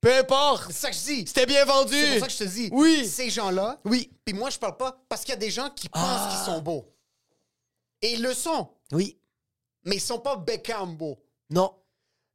[0.00, 0.66] Peu importe.
[0.72, 1.26] C'est ça que je dis.
[1.26, 1.94] C'était bien vendu.
[1.94, 2.68] C'est pour ça que je te dis.
[2.72, 3.06] Oui.
[3.06, 3.80] Ces gens-là.
[3.84, 4.10] Oui.
[4.24, 6.28] Puis moi, je parle pas parce qu'il y a des gens qui pensent Ah.
[6.30, 6.94] qu'ils sont beaux.
[8.02, 8.70] Et ils le sont.
[8.92, 9.18] Oui.
[9.84, 11.22] Mais ils sont pas Beckham beaux.
[11.50, 11.74] Non.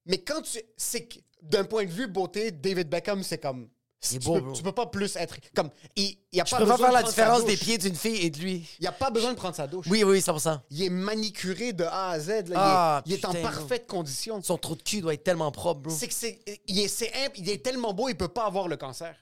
[0.05, 0.59] Mais quand tu.
[0.77, 3.69] C'est que d'un point de vue beauté, David Beckham, c'est comme.
[4.09, 5.35] Tu, beau, peux, tu peux pas plus être.
[5.55, 5.69] Comme.
[5.95, 8.29] Il, il a Je pas peux pas faire la différence des pieds d'une fille et
[8.29, 8.67] de lui.
[8.79, 9.85] Il a pas besoin de prendre sa douche.
[9.89, 10.59] Oui, oui, 100%.
[10.71, 12.27] Il est manicuré de A à Z.
[12.27, 12.41] là.
[12.45, 14.41] Il est- Ah, il est, en parfaite condition.
[14.41, 15.95] Son trou de cul doit être tellement propre, bro.
[15.95, 16.39] C'est que c'est.
[16.67, 17.03] Il est,
[17.37, 19.15] il est tellement beau, il peut pas avoir le cancer.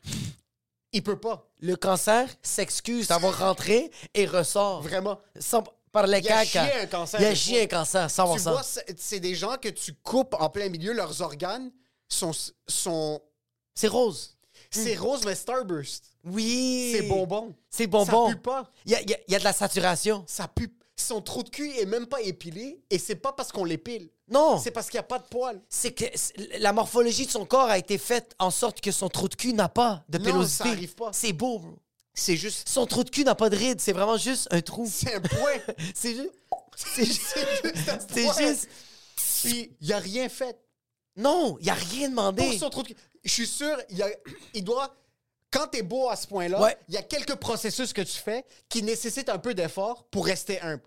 [0.91, 1.49] Il peut pas.
[1.59, 4.81] Le cancer s'excuse d'avoir rentré et ressort.
[4.83, 5.19] Vraiment.
[5.39, 6.65] Sans- par les Il a caca.
[6.67, 8.51] chié un cancer Il a des chié un cancer, Tu 100%.
[8.51, 11.71] vois, c'est c'est des gens que tu coupes en plein milieu, leurs organes
[12.09, 12.31] sont.
[12.67, 13.21] sont
[13.75, 14.35] C'est rose.
[14.73, 16.03] C'est rose, mais Starburst.
[16.25, 16.93] Oui.
[16.95, 17.53] C'est bonbon.
[17.69, 18.27] C'est bonbon.
[18.29, 18.71] Ça pue pas.
[18.85, 20.23] Il y a, y a- y a de la saturation.
[20.27, 20.73] Ça pue.
[20.95, 24.09] Son trou de cul est même pas épilé et c'est pas parce qu'on l'épile.
[24.29, 24.59] Non.
[24.59, 25.59] C'est parce qu'il n'y a pas de poils.
[25.67, 26.05] C'est que
[26.59, 29.53] la morphologie de son corps a été faite en sorte que son trou de cul
[29.53, 30.63] n'a pas de Non, pélosité.
[30.63, 31.11] ça arrive pas.
[31.11, 31.79] C'est beau, bro.
[32.13, 32.69] C'est juste.
[32.69, 34.87] Son trou de cul n'a pas de rides, c'est vraiment juste un trou.
[34.89, 35.57] C'est un point.
[35.95, 36.31] C'est juste.
[36.75, 37.35] C'est juste.
[38.13, 38.69] C'est juste.
[39.43, 40.57] Puis il a rien fait.
[41.17, 42.43] Non, il a rien demandé.
[42.43, 42.95] Pour son trou de cul.
[43.23, 44.09] Je suis sûr, il, y a-
[44.53, 44.95] il doit.
[45.51, 46.75] Quand t'es beau à ce point-là, Ouais.
[46.87, 50.59] il y a quelques processus que tu fais qui nécessitent un peu d'effort pour rester
[50.61, 50.81] humble.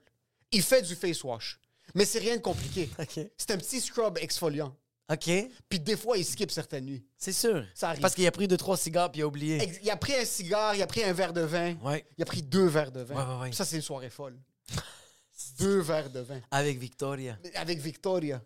[0.52, 1.60] Il fait du face wash.
[1.94, 2.90] Mais c'est rien de compliqué.
[3.38, 4.74] C'est un petit scrub exfoliant.
[5.08, 5.30] OK.
[5.68, 7.06] Puis des fois, il skip certaines nuits.
[7.16, 7.64] C'est sûr.
[7.74, 8.00] Ça arrive.
[8.00, 9.62] Parce qu'il a pris deux, trois cigares puis il a oublié.
[9.62, 11.74] Ex- Il a pris un cigare, il a pris un verre de vin.
[11.76, 12.04] Ouais.
[12.18, 13.14] Il a pris deux verres de vin.
[13.14, 13.52] Ouais, ouais, ouais.
[13.52, 14.36] Ça, c'est une soirée folle.
[15.60, 16.40] deux verres de vin.
[16.50, 17.38] Avec Victoria.
[17.54, 18.42] Avec Victoria.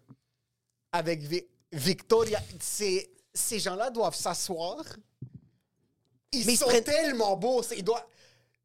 [0.92, 2.42] Avec Vi- Victoria.
[2.60, 4.82] C'est- Ces gens-là doivent s'asseoir.
[6.32, 7.62] Ils Mais ils se sont prennent- tellement beaux.
[7.62, 8.04] c'est- Ils doivent...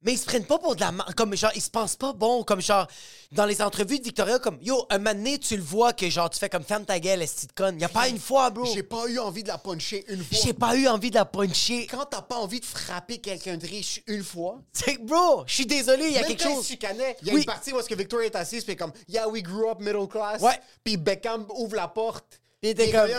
[0.01, 2.13] Mais ils se prennent pas pour de la mar- comme genre ils se pensent pas
[2.13, 2.85] bon comme genre
[3.31, 6.29] dans les entrevues de Victoria comme yo un moment donné, tu le vois que genre
[6.29, 7.79] tu fais comme ferme ta gueule esti de conne.
[7.79, 8.65] Y a pas une fois bro.
[8.71, 10.37] J'ai pas eu envie de la puncher une fois.
[10.43, 11.87] J'ai pas eu envie de la puncher.
[11.87, 15.65] Quand t'as pas envie de frapper quelqu'un de riche une fois, C'est bro, je suis
[15.65, 16.67] désolé, il y a Même quelque quand chose.
[16.67, 17.39] chicanait, il y a Oui.
[17.39, 20.07] une partie où est-ce que Victoria est assise, puis comme, yeah, we grew up middle
[20.07, 20.39] class.
[20.39, 20.59] Ouais.
[20.83, 22.41] Puis Beckham ouvre la porte.
[22.65, 23.09] Puis il était Et comme.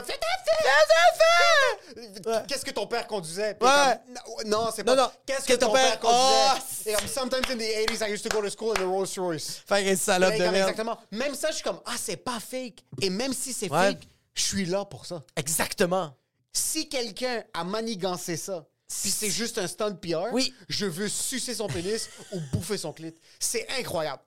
[2.49, 3.57] Qu'est-ce que ton père conduisait?
[3.61, 4.01] Ouais.
[4.41, 4.95] comme, non, c'est pas.
[4.97, 5.11] Non, non.
[5.25, 6.91] Qu'est-ce que, ton père, Oh, conduisait?
[6.93, 9.17] Et comme, sometimes in the 80s, I used to go to school in a Rolls
[9.17, 9.63] Royce.
[9.67, 10.57] Fait que salope de merde.
[10.57, 10.99] exactement.
[11.13, 12.83] Même ça, je suis comme, ah, c'est pas fake.
[13.01, 15.23] Et même si c'est fake, je suis là pour ça.
[15.37, 16.13] Exactement.
[16.53, 20.53] Si quelqu'un a manigancé ça, puis c'est juste un stunt PR, Oui.
[20.69, 23.15] je veux sucer son pénis ou bouffer son clit.
[23.39, 24.23] C'est incroyable.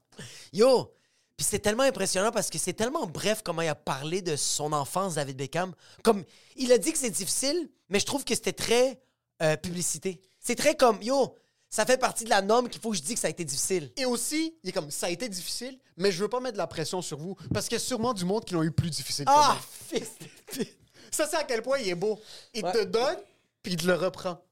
[0.54, 0.94] Yo,
[1.40, 4.74] puis c'est tellement impressionnant parce que c'est tellement bref comment il a parlé de son
[4.74, 5.74] enfance, David Beckham.
[6.04, 6.26] Comme,
[6.58, 9.00] il a dit que c'est difficile, mais je trouve que c'était très
[9.42, 10.20] euh, publicité.
[10.42, 11.34] C'est très comme, yo,
[11.70, 13.46] ça fait partie de la norme qu'il faut que je dise que ça a été
[13.46, 13.90] difficile.
[13.96, 16.58] Et aussi, il est comme, ça a été difficile, mais je veux pas mettre de
[16.58, 18.90] la pression sur vous, parce qu'il y a sûrement du monde qui l'ont eu plus
[18.90, 19.58] difficile que Ah, moi.
[19.88, 20.26] fils de
[20.66, 20.78] pute.
[21.10, 22.20] Ça, c'est à quel point il est beau.
[22.54, 22.74] Il Ouais.
[22.74, 23.16] te donne,
[23.64, 24.44] puis il te le reprend.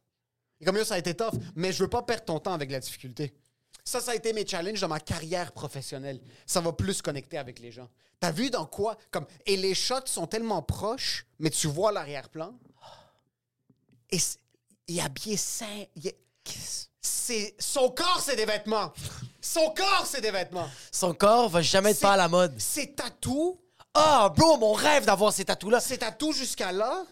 [0.62, 2.72] Et comme, yo, ça a été tough, mais je veux pas perdre ton temps avec
[2.72, 3.34] la difficulté.
[3.88, 6.20] Ça, ça a été mes challenges dans ma carrière professionnelle.
[6.46, 7.88] Ça va plus connecter avec les gens.
[8.20, 8.98] T'as vu dans quoi?
[9.12, 12.54] Comme, et les shots sont tellement proches, mais tu vois l'arrière-plan.
[14.10, 14.18] Et
[14.90, 15.86] il est habillé sain.
[16.04, 18.92] est- son corps, c'est des vêtements.
[19.42, 20.70] Son corps, c'est des vêtements.
[20.92, 22.60] Son corps va jamais être pas à la mode.
[22.60, 23.56] Ses tatous,
[23.94, 25.80] Ah, bro, mon rêve d'avoir ces tatous-là.
[25.80, 27.06] ses tatous jusqu'à là.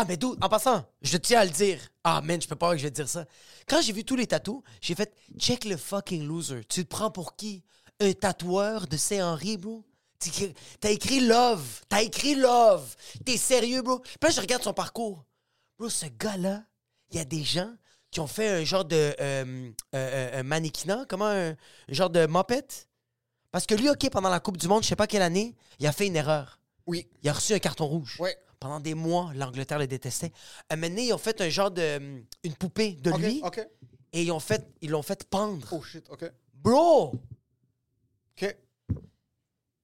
[0.00, 0.36] Ah, mais d'où?
[0.40, 1.80] En passant, je tiens à le dire.
[2.04, 3.24] Ah, man, je peux pas que je vais te dire ça.
[3.66, 6.64] Quand j'ai vu tous les tatous, j'ai fait check le fucking loser.
[6.68, 7.64] Tu te prends pour qui?
[7.98, 9.84] Un tatoueur de Saint-Henri, bro?
[10.78, 11.80] T'as écrit love.
[11.88, 12.94] T'as écrit love.
[13.26, 13.98] T'es sérieux, bro?
[13.98, 15.24] Puis là, je regarde son parcours.
[15.80, 16.62] Bro, ce gars-là,
[17.10, 17.74] il y a des gens
[18.12, 21.56] qui ont fait un genre de euh, euh, euh, un mannequinat, comment un, un
[21.88, 22.86] genre de mopette?
[23.50, 25.88] Parce que lui, OK, pendant la Coupe du Monde, je sais pas quelle année, il
[25.88, 26.60] a fait une erreur.
[26.86, 27.08] Oui.
[27.24, 28.16] Il a reçu un carton rouge.
[28.20, 28.38] Ouais.
[28.60, 30.32] Pendant des mois, l'Angleterre le détestait.
[30.68, 31.96] Un moment donné, ils ont fait un genre de.
[31.98, 33.60] hum, une poupée de OK, lui OK.
[34.12, 35.66] et ils ont fait, ils l'ont fait pendre.
[35.72, 36.24] Oh shit, OK.
[36.54, 37.14] Bro!
[38.40, 38.56] OK.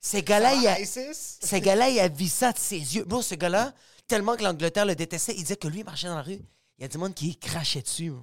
[0.00, 1.38] Ces gars-là, il a, ISIS?
[1.42, 3.04] ce gars-là, il a vu ça de ses yeux.
[3.04, 3.72] Bro, ce gars-là,
[4.06, 6.40] tellement que l'Angleterre le détestait, il disait que lui, il marchait dans la rue.
[6.78, 8.10] Il y a du monde qui crachait dessus.
[8.10, 8.22] bro.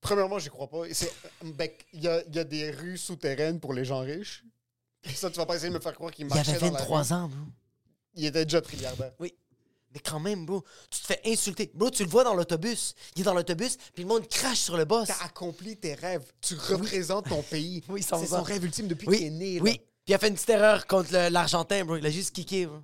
[0.00, 0.82] Premièrement, j'y crois pas.
[0.92, 4.44] C'est- ben, Il y, a, il y a des rues souterraines pour les gens riches.
[5.02, 6.66] Et ça, tu vas pas essayer de me faire croire qu'il Il marchait avait dans
[6.66, 7.12] la 23 rue.
[7.12, 7.44] ans, bro.
[8.16, 9.12] Il était déjà trilliardaire.
[9.20, 9.34] Oui.
[9.94, 11.70] Mais quand même, bro, tu te fais insulter.
[11.72, 12.94] Bro, tu le vois dans l'autobus.
[13.14, 15.08] Il est dans l'autobus, puis le monde crache sur le boss.
[15.08, 16.24] T'as accompli tes rêves.
[16.40, 17.82] Tu représentes ton pays.
[17.88, 18.26] Oui, c'est 100%.
[18.28, 19.54] son rêve ultime depuis Oui, qu'il est né.
[19.56, 19.62] là.
[19.62, 19.78] oui.
[20.04, 21.96] Puis il a fait une petite erreur contre l'Argentin, bro.
[21.96, 22.78] Il a juste kické, bro.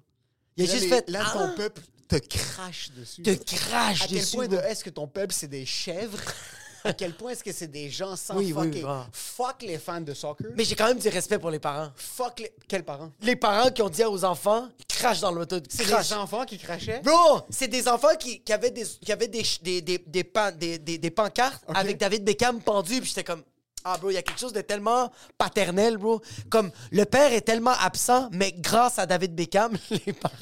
[0.57, 1.11] Il a Là, juste les- fait.
[1.11, 1.33] Là, Ah!
[1.33, 3.23] ton peuple te crache dessus.
[3.23, 4.37] te crache À quel dessus.
[4.37, 6.19] point de est-ce que ton peuple, c'est des chèvres?
[6.85, 8.85] à quel point est-ce que c'est des gens sans Oui, oui, fucking...
[8.87, 9.07] ah.
[9.13, 10.49] Fuck les fans de soccer.
[10.57, 11.91] Mais j'ai quand même du respect pour les parents.
[11.97, 12.53] Fuck les...
[12.69, 13.11] Quels parents?
[13.23, 15.57] Les parents qui ont dit aux enfants, crache dans l'auto.
[15.69, 17.01] C'est les enfants qui crachaient?
[17.01, 20.53] Bro, c'est des enfants qui, qui avaient des qui avaient des des, des, des, pan-
[20.53, 23.43] des, des- des pancartes avec David Beckham pendu puis j'étais comme
[23.85, 26.21] ah bro, il y a quelque chose de tellement paternel, bro.
[26.51, 30.35] Comme le père est tellement absent, mais grâce à David Beckham, les parents,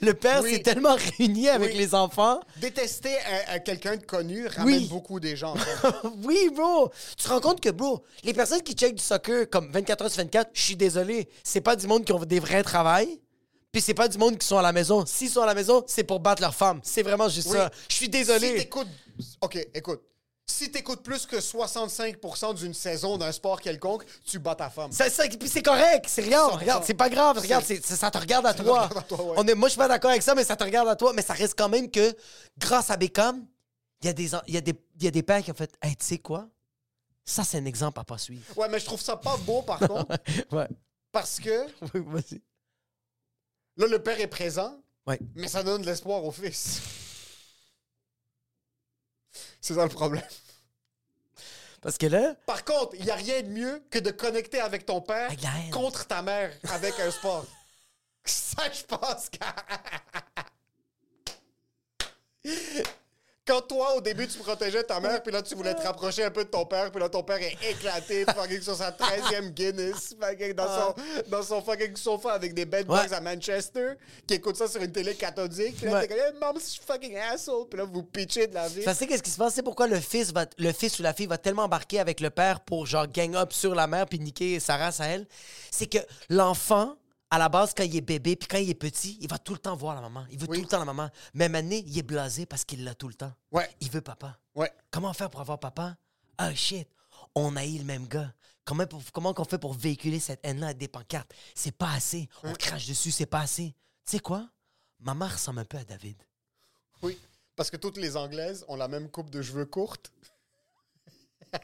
[0.00, 0.52] le père Oui.
[0.54, 1.78] s'est tellement réuni avec Oui.
[1.78, 2.40] les enfants.
[2.56, 3.14] Détester
[3.48, 4.88] un- un quelqu'un de connu ramène Oui.
[4.88, 5.54] beaucoup des gens.
[6.24, 6.90] oui, bro.
[7.16, 10.10] Tu te rends compte que, bro, les personnes qui checkent du soccer comme 24 heures
[10.10, 13.20] sur 24, je suis désolé, c'est pas du monde qui ont des vrais travails.
[13.70, 15.04] Puis c'est pas du monde qui sont à la maison.
[15.04, 16.80] S'ils sont à la maison, c'est pour battre leur femme.
[16.82, 17.70] C'est vraiment juste ça.
[17.88, 18.54] Je suis Si désolé.
[18.56, 18.88] t'écoutes...
[19.42, 20.00] OK, écoute.
[20.50, 24.90] Si t'écoutes plus que 65% d'une saison d'un sport quelconque, tu bats ta femme.
[25.38, 26.48] Puis c'est correct, c'est rien.
[26.48, 26.58] 100%.
[26.58, 27.38] Regarde, c'est pas grave.
[27.38, 28.86] Regarde, c'est- ça, te regarde à toi.
[28.86, 29.34] regarde à toi, ouais.
[29.36, 31.12] On est, moi, je suis pas d'accord avec ça, mais ça te regarde à toi.
[31.12, 32.16] Mais ça reste quand même que,
[32.56, 33.46] grâce à Beckham,
[34.00, 35.50] il y, a des en- il y, a des- il y a des pères qui
[35.50, 36.48] ont fait Hey, tu sais quoi?
[37.24, 38.42] Ça, c'est un exemple à pas suivre.
[38.56, 40.16] Ouais, mais je trouve ça pas beau, par contre,
[40.50, 40.68] Ouais.
[41.12, 41.66] parce que
[43.76, 45.18] là, le père est présent, Ouais.
[45.34, 46.80] mais ça donne de l'espoir au fils.
[49.60, 50.22] C'est ça le problème.
[51.80, 54.84] Parce que là, Par contre, il n'y a rien de mieux que de connecter avec
[54.84, 55.30] ton père
[55.72, 57.46] contre ta mère avec un sport.
[58.24, 59.38] Ça, je pense que...
[63.48, 66.30] Quand toi, au début, tu protégeais ta mère, puis là, tu voulais te rapprocher un
[66.30, 70.14] peu de ton père, puis là, ton père est éclaté, fucking sur sa 13e Guinness,
[70.20, 70.94] fucking dans son,
[71.28, 73.12] dans son fucking sofa avec des bad boys Ouais.
[73.14, 73.94] à Manchester,
[74.26, 75.76] qui écoute ça sur une télé cathodique.
[75.76, 76.06] Puis là, Ouais.
[76.06, 77.66] t'es comme, hey, mom, fucking asshole.
[77.70, 78.82] Puis là, vous pitchez de la vie.
[78.82, 81.14] ça c'est qu'est-ce qui se passe, c'est pourquoi le fils va, le fils ou la
[81.14, 84.18] fille va tellement embarquer avec le père pour genre gang up sur la mère puis
[84.20, 85.26] niquer sa race à elle.
[85.70, 86.96] C'est que l'enfant,
[87.30, 89.52] à la base, quand il est bébé puis quand il est petit, il va tout
[89.52, 90.24] le temps voir la maman.
[90.30, 90.56] Il veut Oui.
[90.58, 91.10] tout le temps la maman.
[91.34, 93.32] Même année, il est blasé parce qu'il l'a tout le temps.
[93.52, 93.68] Ouais.
[93.80, 94.38] Il veut papa.
[94.54, 94.72] Ouais.
[94.90, 95.96] Comment faire pour avoir papa?
[96.38, 96.88] Ah shit,
[97.34, 98.32] on haït le même gars.
[98.64, 101.32] Comment, pour- comment qu'on fait pour véhiculer cette haine-là avec des pancartes?
[101.54, 102.28] C'est pas assez.
[102.42, 103.74] On crache dessus, c'est pas assez.
[104.04, 104.48] Tu sais quoi?
[105.00, 106.16] Ma mère ressemble un peu à David.
[107.02, 107.18] Oui,
[107.56, 110.12] parce que toutes les Anglaises ont la même coupe de cheveux courte.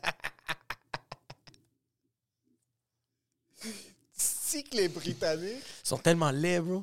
[4.62, 5.62] que les Britanniques...
[5.84, 6.82] Ils sont tellement laids, bro.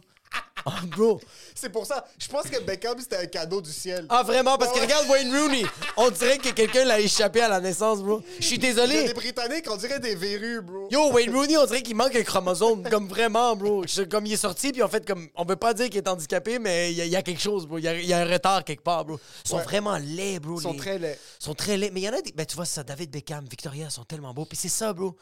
[0.66, 1.20] Oh, bro.
[1.56, 4.06] C'est pour ça, je pense que Beckham, c'était un cadeau du ciel.
[4.10, 4.58] Ah, vraiment?
[4.60, 4.94] Parce que Ouais, ouais.
[4.94, 5.64] regarde Wayne Rooney.
[5.98, 8.22] On dirait que quelqu'un l'a échappé à la naissance, bro.
[8.40, 9.08] Je suis Il y a désolé.
[9.08, 10.88] des Britanniques, on dirait des verrues, bro.
[10.92, 12.88] Yo, Wayne Rooney, on dirait qu'il manque un chromosome.
[12.90, 13.84] Comme vraiment, bro.
[14.10, 15.28] Comme il est sorti, puis en fait, comme.
[15.36, 17.42] On veut pas dire qu'il est handicapé, mais il y, a- il y a quelque
[17.42, 17.80] chose, bro.
[17.80, 19.20] Il y a, il y a un retard quelque part, bro.
[19.44, 19.64] Ils sont Ouais.
[19.64, 20.60] vraiment laids, bro.
[20.60, 21.18] Ils sont les- très laids.
[21.42, 21.90] Ils sont très laids.
[21.92, 22.32] Mais il y en a des.
[22.34, 24.46] Ben, tu vois, ça, David Beckham, Victoria, ils sont tellement beaux.
[24.46, 25.18] Puis c'est ça, bro.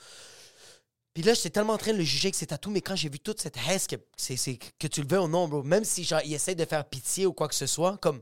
[1.20, 3.10] Puis là, j'étais tellement en train de le juger avec ses tatous, mais quand j'ai
[3.10, 5.84] vu toute cette haine, que, c'est, c'est- que tu le veux ou non, bro, même
[5.84, 8.22] si genre, il essaie de faire pitié ou quoi que ce soit, comme.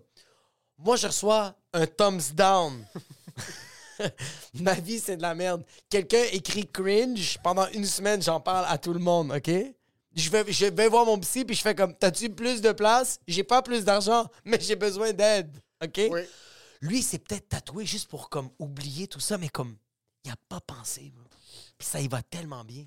[0.80, 2.84] Moi, je reçois un thumbs down.
[4.56, 5.64] Ma vie, c'est de la merde.
[5.92, 9.52] Quelqu'un écrit cringe, pendant une semaine, j'en parle à tout le monde, OK?
[10.16, 13.20] Je vais, je vais voir mon psy, puis je fais comme, t'as-tu plus de place?
[13.28, 16.02] J'ai pas plus d'argent, mais j'ai besoin d'aide, OK?
[16.10, 16.22] Oui.
[16.82, 19.78] Lui, c'est peut-être tatoué juste pour comme oublier tout ça, mais comme,
[20.26, 21.26] il a pas pensé, bro.
[21.78, 22.86] Puis ça, il va tellement bien.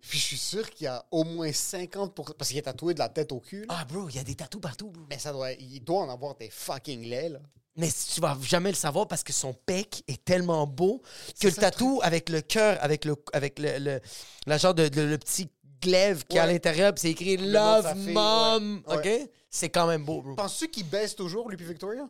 [0.00, 2.98] Puis je suis sûr qu'il y a au moins 50% Parce qu'il est tatoué de
[3.00, 3.62] la tête au cul.
[3.62, 3.66] là.
[3.80, 5.04] Ah, bro, il y a des tatous partout, bro.
[5.10, 5.52] Mais ça doit...
[5.52, 7.40] Il doit en avoir des fucking laits, là.
[7.78, 11.02] Mais tu vas jamais le savoir parce que son pec est tellement beau
[11.38, 14.00] que le ça tatou avec le cœur, avec le avec le, le,
[14.46, 15.50] la genre de, de- le petit
[15.82, 18.96] glaive qui est à l'intérieur, c'est écrit Love fille, Mom, ouais.
[18.96, 19.22] Ouais.
[19.24, 19.30] ok?
[19.50, 20.34] C'est quand même beau, bro.
[20.36, 22.08] Penses-tu qu'il baisse toujours, lui puis Victoria?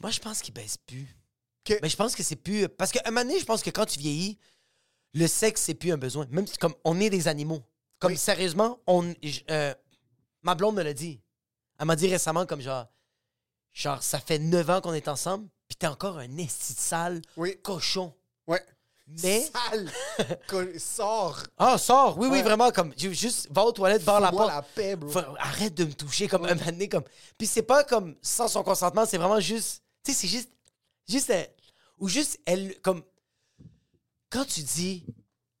[0.00, 1.14] Moi, je pense qu'il baisse plus.
[1.82, 2.68] Mais je pense que c'est plus.
[2.68, 4.38] Parce qu'à un moment donné, je pense que quand tu vieillis,
[5.14, 6.26] le sexe, c'est plus un besoin.
[6.30, 7.62] Même si, comme, on est des animaux.
[7.98, 8.18] Comme, Oui.
[8.18, 9.14] sérieusement, on.
[9.50, 9.74] euh,
[10.42, 11.20] ma blonde me l'a dit.
[11.78, 12.86] Elle m'a dit récemment, comme genre,
[13.72, 17.22] genre, ça fait 9 ans qu'on est ensemble, puis t'es encore un esti de sale
[17.36, 17.56] Oui.
[17.62, 18.14] cochon.
[18.46, 18.62] Ouais.
[19.22, 19.48] Mais.
[19.52, 19.90] Sale.
[20.78, 21.42] Sors.
[21.56, 22.18] Ah, sors!
[22.18, 22.42] Oui, oui, Ouais.
[22.42, 24.48] vraiment, comme, ju- juste, va aux toilettes, barre la porte.
[24.48, 25.08] la paix, bro.
[25.10, 27.04] Faut- arrête de me toucher comme un moment donné, comme.
[27.38, 29.82] Puis c'est pas comme sans son consentement, c'est vraiment juste.
[30.04, 30.50] Tu sais, c'est juste.
[31.08, 31.32] Juste.
[31.98, 32.78] Ou juste, elle.
[32.80, 33.02] Comme.
[34.30, 35.06] Quand tu dis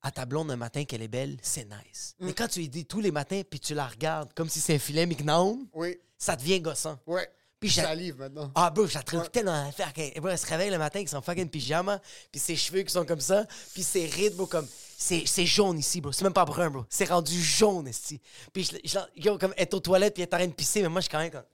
[0.02, 2.14] à ta blonde un matin qu'elle est belle, c'est nice.
[2.18, 2.26] Mm.
[2.26, 4.74] Mais quand tu lui dis tous les matins, puis tu la regardes comme si c'est
[4.74, 5.96] un filet Mignon, Oui.
[6.18, 6.98] ça devient gossant.
[7.06, 7.28] Ouais.
[7.58, 8.52] Puis Je salive maintenant.
[8.54, 9.28] Ah, bro, je la trouve Ouais.
[9.30, 12.82] tellement qu'elle- bro, Elle se réveille le matin avec son fucking pyjama, puis ses cheveux
[12.82, 14.68] qui sont comme ça, puis ses rides, bro, comme.
[14.98, 16.12] C'est jaune ici, bro.
[16.12, 16.84] C'est même pas brun, bro.
[16.90, 18.20] C'est rendu jaune ici.
[18.52, 20.52] Puis je, je, yo, comme, elle est aux toilettes, puis elle est en train de
[20.52, 21.44] pisser, mais moi, je suis quand même comme.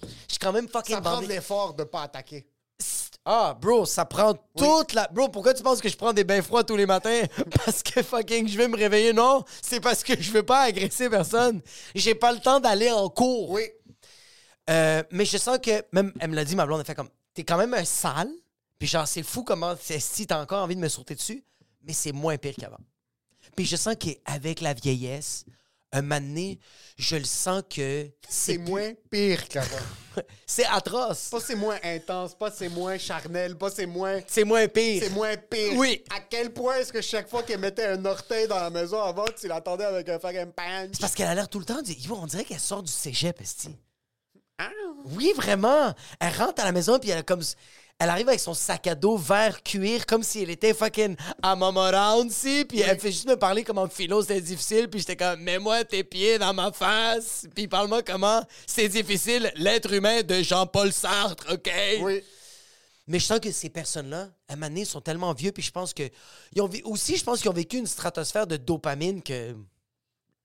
[0.00, 2.46] Je suis quand même fucking Ça prend de l'effort de pas attaquer.
[3.30, 5.06] Ah, bro, ça prend toute la.
[5.08, 7.24] Bro, pourquoi tu penses que je prends des bains froids tous les matins?
[7.62, 9.12] Parce que fucking je vais me réveiller?
[9.12, 11.60] Non, c'est parce que je veux pas agresser personne.
[11.94, 13.50] J'ai pas le temps d'aller en cours.
[13.50, 13.64] Oui.
[14.70, 17.10] Euh, mais je sens que, même, elle me l'a dit, ma blonde, elle fait comme,
[17.34, 18.30] t'es quand même un sale.
[18.78, 21.44] Puis genre, c'est fou comment, si t'as encore envie de me sauter dessus,
[21.82, 22.80] mais c'est moins pire qu'avant.
[23.56, 25.44] Puis je sens qu'avec la vieillesse,
[25.92, 26.58] un moment donné,
[26.98, 29.76] je le sens que C'est plus- moins pire qu'avant.
[30.46, 31.28] C'est atroce.
[31.30, 34.20] Pas c'est moins intense, pas c'est moins charnel, pas c'est moins.
[34.26, 35.00] C'est moins pire.
[35.02, 35.74] C'est moins pire.
[35.76, 36.02] Oui.
[36.10, 39.26] À quel point est-ce que chaque fois qu'elle mettait un orteil dans la maison avant,
[39.38, 40.46] tu l'attendais avec un fucking?
[40.92, 41.78] C'est parce qu'elle a l'air tout le temps.
[42.10, 43.68] on dirait qu'elle sort du cégep, esti.
[44.58, 44.70] Ah.
[45.04, 45.94] Oui, vraiment.
[46.18, 47.42] Elle rentre à la maison puis elle a comme.
[48.00, 51.56] Elle arrive avec son sac à dos vert cuir comme si elle était fucking à
[51.56, 55.84] Montmorency puis elle fait juste me parler comment philo c'était difficile puis j'étais comme mets-moi
[55.84, 61.54] tes pieds dans ma face puis parle-moi comment c'est difficile l'être humain de Jean-Paul Sartre,
[61.54, 61.72] OK?
[62.02, 62.22] Oui.
[63.08, 65.72] Mais je sens que ces personnes-là, à un moment donné, sont tellement vieux puis je
[65.72, 66.08] pense que
[66.54, 69.56] ils ont aussi je pense qu'ils ont vécu une stratosphère de dopamine que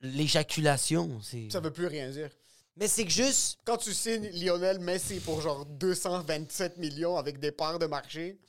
[0.01, 2.31] l'éjaculation, c'est Ça veut plus rien dire.
[2.75, 7.51] Mais c'est que juste Quand tu signes Lionel Messi pour genre 227 millions avec des
[7.51, 8.39] parts de marché,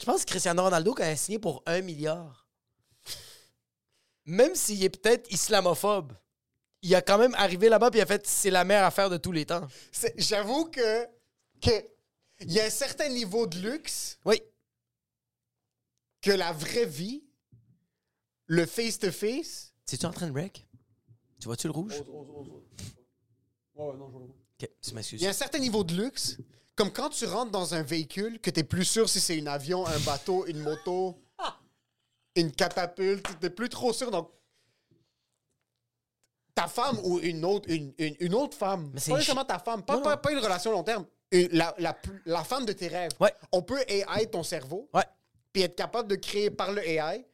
[0.00, 2.46] Je pense que Cristiano Ronaldo, quand il a signé pour un milliard,
[4.24, 6.12] même s'il est peut-être islamophobe,
[6.82, 9.16] il a quand même arrivé là-bas et il a fait c'est la meilleure affaire de
[9.16, 9.66] tous les temps.
[10.16, 11.06] j'avoue que
[11.60, 11.70] que
[12.40, 14.40] il y a un certain niveau de luxe Oui.
[16.20, 17.22] que la vraie vie,
[18.46, 19.72] le face-to-face.
[19.86, 20.66] C'est-tu en train de break?
[21.40, 21.94] Tu vois-tu le rouge?
[23.76, 25.20] Ok, tu m'excuses.
[25.20, 26.38] Il y a un certain niveau de luxe,
[26.76, 29.46] comme quand tu rentres dans un véhicule, que tu es plus sûr si c'est un
[29.46, 31.20] avion, un bateau, une moto,
[32.36, 34.10] une catapulte, tu plus trop sûr.
[34.10, 34.30] Donc,
[36.54, 39.44] ta femme ou une autre, une, une- une autre femme, Mais c'est pas une nécessairement
[39.44, 40.20] ta femme, pas, Non, pas, non.
[40.22, 43.10] pas une relation long terme, une- la, la, plus- la femme de tes rêves.
[43.18, 43.34] Ouais.
[43.50, 45.02] On peut AI ton cerveau, Ouais.
[45.52, 47.26] puis être capable de créer par le AI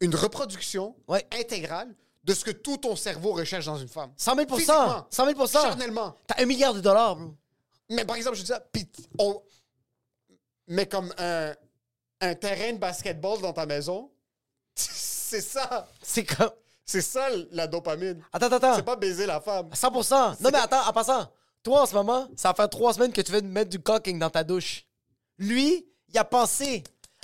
[0.00, 1.26] une reproduction Ouais.
[1.38, 4.12] intégrale de ce que tout ton cerveau recherche dans une femme.
[4.16, 6.16] 100 000 Physiquement, 100 000 charnellement.
[6.26, 7.34] T'as un milliard de dollars, bro.
[7.90, 9.42] Mais par exemple, je dis ça, puis on.
[10.68, 11.52] Mais comme un,
[12.20, 14.10] un terrain de basketball dans ta maison,
[14.74, 15.88] c'est ça.
[16.00, 16.50] C'est comme.
[16.84, 18.22] C'est ça la dopamine.
[18.32, 18.76] Attends, attends, attends.
[18.76, 19.68] C'est pas baiser la femme.
[19.70, 21.32] 100% Non, mais attends, en passant,
[21.62, 24.30] toi en ce moment, ça faire trois semaines que tu veux mettre du cocking dans
[24.30, 24.84] ta douche.
[25.38, 26.82] Lui, il a pensé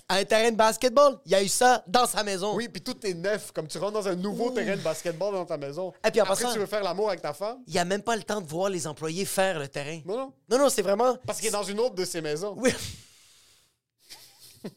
[0.08, 1.18] à un terrain de basketball.
[1.26, 2.54] Il a eu ça dans sa maison.
[2.54, 3.52] Oui, puis tout est neuf.
[3.52, 5.92] Comme tu rentres dans un nouveau terrain de basketball dans ta maison.
[6.06, 7.58] Et puis en Après, passant- tu veux faire l'amour avec ta femme?
[7.66, 10.00] Il a même pas le temps de voir les employés faire le terrain.
[10.06, 10.32] Non, non.
[10.48, 11.16] Non, non, c'est vraiment.
[11.26, 12.54] Parce qu'il est dans une autre de ses maisons.
[12.56, 12.70] Oui.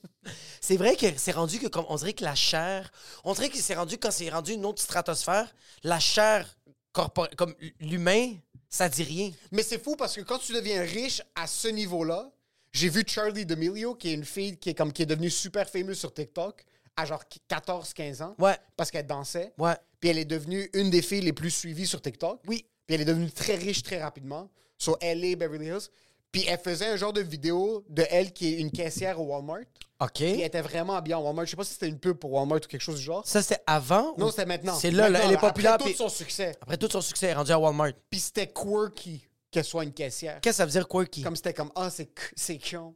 [0.62, 2.92] c'est vrai que c'est rendu que comme on dirait que la chair,
[3.24, 5.48] on dirait que c'est rendu quand c'est rendu une autre stratosphère,
[5.84, 6.48] la chair
[6.92, 8.34] corporelle comme l'humain,
[8.70, 9.32] ça dit rien.
[9.52, 12.30] Mais c'est fou parce que quand tu deviens riche à ce niveau-là,
[12.72, 15.70] j'ai vu Charlie D'Amelio, qui est une fille qui est, comme, qui est devenue super
[15.70, 16.64] fameuse sur TikTok,
[16.96, 18.56] à genre 14-15 ans, Ouais.
[18.78, 19.54] parce qu'elle dansait.
[19.58, 19.76] Ouais.
[20.00, 22.42] Puis elle est devenue une des filles les plus suivies sur TikTok.
[22.48, 22.66] Oui.
[22.88, 24.50] Puis elle est devenue très riche très rapidement.
[24.78, 25.90] Sur LA, Beverly Hills.
[26.32, 29.60] Puis elle faisait un genre de vidéo de elle qui est une caissière au Walmart.
[30.00, 30.12] OK.
[30.16, 31.46] Puis elle était vraiment bien au Walmart.
[31.46, 33.26] Je sais pas si c'était une pub pour Walmart ou quelque chose du genre.
[33.28, 34.76] Ça c'était avant Non, ou- c'était maintenant.
[34.76, 36.56] C'est là, Maintenant, elle est après populaire tout puis- son succès.
[36.62, 37.92] après tout son succès, elle est rendu à Walmart.
[38.10, 40.40] Puis c'était quirky qu'elle soit une caissière.
[40.42, 41.22] Qu'est-ce que ça veut dire quirky?
[41.22, 42.96] Comme c'était comme, ah, c'est c- c'est con.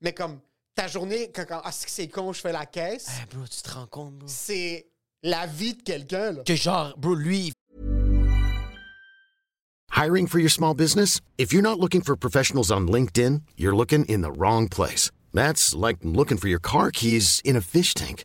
[0.00, 0.40] Mais comme,
[0.74, 3.70] ta journée, quand, quand ah, c'est con, je fais la caisse, Eh, bro, tu te
[3.70, 4.26] rends compte, bro?
[4.28, 4.86] c'est
[5.22, 6.42] la vie de quelqu'un, là.
[6.44, 7.52] Que genre, bro, lui,
[9.92, 11.20] Hiring for your small business?
[11.36, 15.10] If you're not looking for professionals on LinkedIn, you're looking in the wrong place.
[15.34, 18.24] That's like looking for your car keys in a fish tank.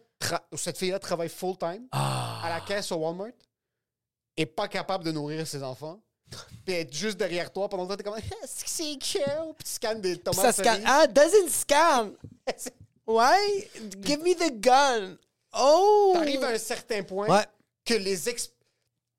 [0.55, 2.41] cette fille-là travaille full-time Ah.
[2.43, 3.31] à la caisse au Walmart
[4.37, 5.99] et pas capable de nourrir ses enfants.
[6.65, 9.21] Puis être juste derrière toi pendant que t'es comme c'est cute?
[9.57, 10.39] Puis tu scannes des tomates.
[10.41, 10.83] ça scanne.
[10.85, 12.11] Ah, doesn't scan.
[13.07, 13.67] Why?
[14.01, 15.17] Give me the gun.
[15.53, 16.11] Oh!
[16.13, 17.45] T'arrives à un certain point Ouais.
[17.83, 18.51] que les ex...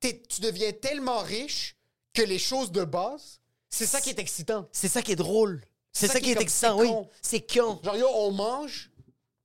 [0.01, 1.77] t'es- tu deviens tellement riche
[2.15, 4.67] que les choses de base, c'est ça qui est excitant.
[4.73, 5.63] C'est ça qui est drôle.
[5.95, 7.07] C'est ça, qui est, excitant, c'est oui.
[7.21, 7.79] C'est con.
[7.85, 8.91] Genre, yo, on mange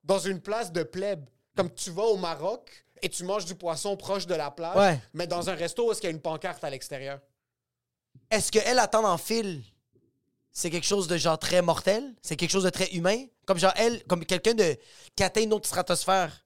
[0.06, 1.26] dans une place de plèbe.
[1.58, 5.00] Comme tu vas au Maroc et tu manges du poisson proche de la plage, Ouais.
[5.14, 7.20] mais dans un resto où est-ce qu'il y a une pancarte à l'extérieur?
[8.32, 9.64] Est-ce qu'elle attend en fil?
[10.52, 12.16] C'est quelque chose de genre très mortel?
[12.22, 13.26] C'est quelque chose de très humain?
[13.46, 14.78] Comme genre elle, comme quelqu'un de
[15.16, 16.46] qui atteint une autre stratosphère?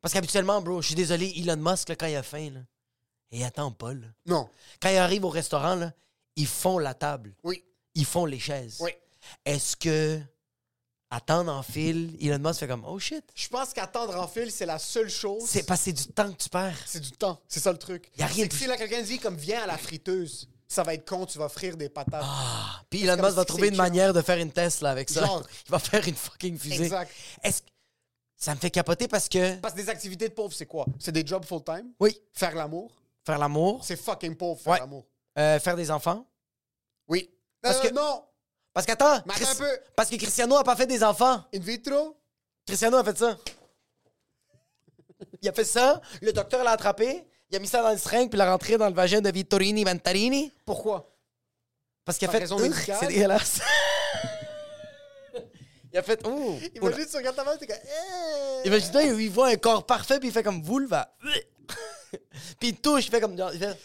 [0.00, 2.60] Parce qu'habituellement, bro, je suis désolé, Elon Musk, là, quand il a faim, là,
[3.30, 4.06] il attend pas, là.
[4.26, 4.48] Non.
[4.80, 5.92] Quand il arrive au restaurant, là,
[6.36, 7.34] ils font la table.
[7.42, 7.64] Oui.
[7.94, 8.76] Ils font les chaises.
[8.80, 8.90] Oui.
[9.46, 10.20] Est-ce que
[11.14, 13.24] attendre en fil, Elon Musk fait comme, oh shit?
[13.34, 15.44] Je pense qu'attendre en fil, c'est la seule chose.
[15.46, 16.76] C'est parce que c'est du temps que tu perds.
[16.86, 17.40] C'est du temps.
[17.48, 18.10] C'est ça le truc.
[18.16, 20.48] Y a rien de que plus- si là, quelqu'un dit comme viens à la friteuse,
[20.66, 22.22] ça va être con, tu vas frire des patates.
[22.24, 25.24] Ah, Puis Elon Musk va trouver une manière de faire une Tesla avec ça.
[25.24, 25.42] Genre.
[25.68, 26.84] Il va faire une fucking fusée.
[26.84, 27.10] Exact.
[27.42, 27.68] Est-ce que
[28.36, 30.86] ça me fait capoter parce que Parce que des activités de pauvres, c'est quoi?
[30.98, 31.92] C'est des jobs full-time?
[32.00, 32.90] oui, Faire l'amour?
[33.24, 34.78] faire l'amour, C'est fucking pauvre, faire Ouais.
[34.80, 35.06] l'amour.
[35.38, 36.26] euh, faire des enfants.
[37.08, 37.30] Oui.
[37.62, 38.24] Parce Euh, que- Non!
[38.74, 39.78] Parce qu'attends, Mais attends Chris- un peu.
[39.96, 41.42] parce que Cristiano a pas fait des enfants.
[41.54, 42.16] In vitro?
[42.66, 43.38] Cristiano a fait ça.
[45.40, 48.28] Il a fait ça, le docteur l'a attrapé, il a mis ça dans le seringue
[48.30, 51.08] puis l'a rentré dans le vagin de Vittorini Ventarini Pourquoi?
[52.04, 52.96] parce qu'il a Par fait raison Ugh, médicale?
[53.00, 53.60] c'est dégueulasse.
[55.92, 56.58] il a fait ouh.
[56.74, 57.76] Imagine, tu regardes ta main, t'es comme.
[58.64, 58.68] Eh.
[58.68, 61.14] Imagine-toi, il voit un corps parfait puis il fait comme vulva.
[62.58, 63.76] puis il touche, il fait comme il fait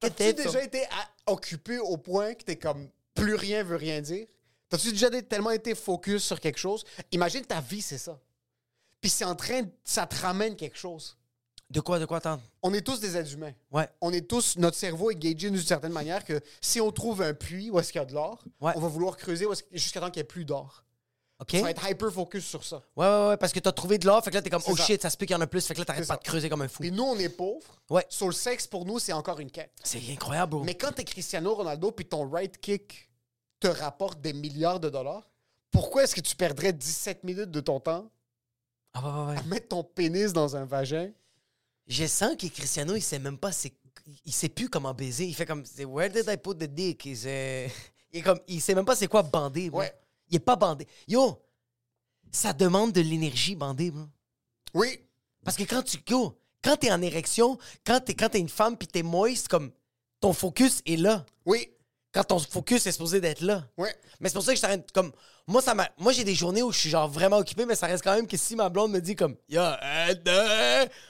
[0.00, 3.62] T'as-tu Qu'est-ce que déjà c'est, été à- occupé au point que t'es comme plus rien
[3.62, 4.26] veut rien dire?
[4.68, 6.84] T'as-tu déjà dé- tellement été focus sur quelque chose?
[7.12, 8.18] Imagine ta vie, c'est ça.
[9.00, 11.18] Puis c'est en train, ça te ramène quelque chose.
[11.68, 12.42] De quoi, de quoi attendre?
[12.62, 13.52] On est tous des êtres humains.
[13.70, 13.88] Ouais.
[14.00, 17.32] On est tous, notre cerveau est gagé d'une certaine manière que si on trouve un
[17.34, 18.72] puits où est-ce qu'il y a de l'or, Ouais.
[18.76, 20.84] on va vouloir creuser jusqu'à temps qu'il n'y ait plus d'or.
[21.42, 21.48] OK?
[21.48, 22.82] Tu vas être hyper focus sur ça.
[22.96, 24.76] Ouais, ouais, ouais, parce que t'as trouvé de l'or, fait que là, t'es comme, oh
[24.76, 24.84] ça.
[24.84, 26.18] shit, ça se peut qu'il y en a plus, fait que là, t'arrêtes pas ça.
[26.20, 26.78] de creuser comme un fou.
[26.82, 27.80] Puis nous, on est pauvres.
[27.90, 28.06] Ouais.
[28.08, 29.72] Sur le sexe, pour nous, c'est encore une quête.
[29.84, 30.64] C'est incroyable, bro.
[30.64, 33.10] Mais quand t'es Cristiano Ronaldo puis ton right kick
[33.60, 35.28] te rapporte des milliards de dollars,
[35.70, 38.10] pourquoi est-ce que tu perdrais 17 minutes de ton temps
[38.94, 39.38] Ah, ouais, ouais, ouais.
[39.38, 41.10] à mettre ton pénis dans un vagin?
[41.86, 43.72] Je sens que Cristiano, il sait même pas, c'est,
[44.24, 45.24] il sait plus comment baiser.
[45.26, 47.04] Il fait comme, where did I put the dick?
[47.06, 47.70] Il, sait-
[48.12, 49.80] il est comme, il sait même pas c'est quoi bander, bro.
[49.80, 49.92] Ouais.
[50.32, 50.88] Il est pas bandé.
[51.06, 51.40] Yo,
[52.32, 54.06] ça demande de l'énergie bandé, bro.
[54.74, 54.98] Oui.
[55.44, 58.76] Parce que quand tu, yo, quand t'es en érection, quand t'es, quand t'es une femme
[58.78, 59.70] pis t'es moist, comme,
[60.20, 61.26] ton focus est là.
[61.44, 61.68] Oui.
[62.12, 63.66] Quand ton focus est supposé d'être là.
[63.76, 63.94] Ouais.
[64.20, 65.12] Mais c'est pour ça que je t'arrête comme.
[65.46, 65.74] Moi, ça.
[65.98, 68.26] Moi, j'ai des journées où je suis genre vraiment occupé, mais ça reste quand même
[68.26, 70.28] que si ma blonde me dit comme Yo, aide!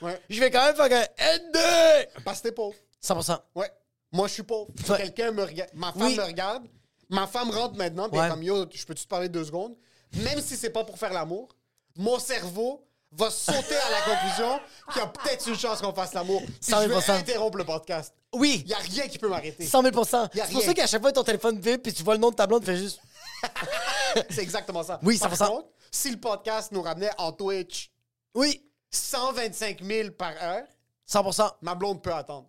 [0.00, 0.20] Ouais.
[0.30, 2.14] Je vais quand même faire que aide!
[2.24, 2.76] Parce que t'es pauvre.
[3.04, 3.38] 100%.
[3.54, 3.70] Ouais.
[4.10, 4.72] Moi, je suis pauvre.
[4.88, 4.96] Ouais.
[4.98, 5.70] Quelqu'un me regarde.
[5.74, 6.16] Ma femme Oui.
[6.16, 6.66] me regarde.
[7.12, 8.34] Ma femme rentre maintenant, puis elle est Ouais.
[8.34, 9.76] comme Yo, je peux-tu te parler deux secondes?
[10.14, 11.54] Même si c'est pas pour faire l'amour,
[11.96, 14.58] mon cerveau va sauter à la conclusion
[14.92, 16.40] qu'il y a peut-être une chance qu'on fasse l'amour.
[16.42, 17.12] Puis je vais 100%.
[17.18, 18.14] interrompre le podcast.
[18.34, 18.62] Oui!
[18.64, 19.66] Il y a rien qui peut m'arrêter.
[19.66, 19.98] 100 000 Y
[20.40, 20.68] a C'est pour rien.
[20.68, 22.60] ça qu'à chaque fois ton téléphone vibre puis tu vois le nom de ta blonde,
[22.64, 22.98] tu fais juste.
[24.30, 24.98] C'est exactement ça.
[25.02, 25.46] Oui, Par 100%.
[25.48, 27.90] contre, si le podcast nous ramenait en Twitch
[28.34, 28.66] Oui!
[28.90, 30.64] 125 000 par heure,
[31.06, 32.48] 100 ma blonde peut attendre.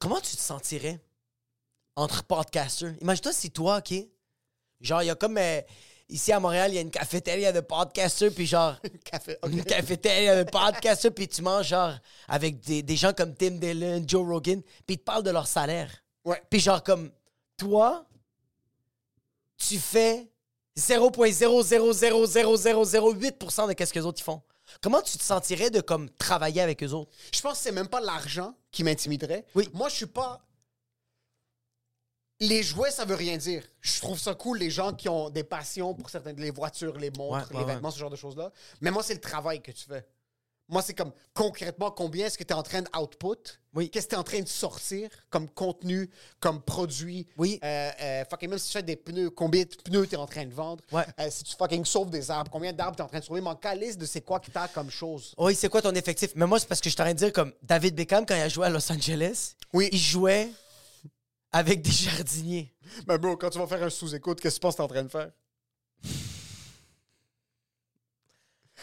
[0.00, 1.00] Comment tu te sentirais?
[1.96, 2.94] Entre podcasters?
[3.00, 3.94] Imagine-toi si toi, OK?
[4.80, 5.38] Genre, il y a comme.
[5.38, 5.60] euh,
[6.08, 8.76] ici à Montréal, il y a une cafétéria de podcasters, puis genre.
[9.04, 9.38] Café.
[9.46, 11.94] Une cafétéria de podcasters, puis tu manges genre
[12.28, 15.46] avec des, des gens comme Tim Dillon, Joe Rogan, puis ils te parlent de leur
[15.46, 15.90] salaire.
[16.24, 16.42] Ouais.
[16.50, 17.10] Puis genre comme
[17.56, 18.04] toi,
[19.56, 20.28] tu fais
[20.76, 24.42] 0.0000008% de qu'est-ce que les autres ils font.
[24.80, 27.10] Comment tu te sentirais de comme travailler avec eux autres?
[27.34, 29.44] Je pense que c'est même pas l'argent qui m'intimiderait.
[29.54, 29.68] Oui.
[29.74, 30.40] Moi, je suis pas.
[32.48, 33.62] Les jouets, ça veut rien dire.
[33.80, 37.10] Je trouve ça cool, les gens qui ont des passions pour certaines les voitures, les
[37.10, 37.74] montres, Ouais, les ouais.
[37.74, 38.50] vêtements, ce genre de choses-là.
[38.80, 40.04] Mais moi, c'est le travail que tu fais.
[40.68, 43.58] Moi, c'est comme concrètement combien est-ce que tu es en train d'output?
[43.74, 43.90] Oui.
[43.90, 46.08] Qu'est-ce que tu es en train de sortir comme contenu,
[46.40, 47.28] comme produit?
[47.36, 47.60] Oui.
[47.62, 50.26] Euh, euh, fucking même si tu fais des pneus, combien de pneus tu es en
[50.26, 50.82] train de vendre?
[50.90, 51.04] Ouais.
[51.20, 53.40] Euh, si tu fucking sauves des arbres, combien d'arbres tu es en train de sauver?
[53.40, 55.34] M'en calisse de c'est quoi que tu as comme chose?
[55.38, 56.30] Oui, c'est quoi ton effectif?
[56.36, 58.48] Mais moi, c'est parce que je t'arrête de dire comme David Beckham, quand il a
[58.48, 59.88] joué à Los Angeles, Oui.
[59.92, 60.48] il jouait
[61.52, 62.72] avec des jardiniers.
[63.06, 64.84] Mais bro, quand tu vas faire un sous-écoute, qu'est-ce que tu penses que tu es
[64.84, 65.30] en train de faire?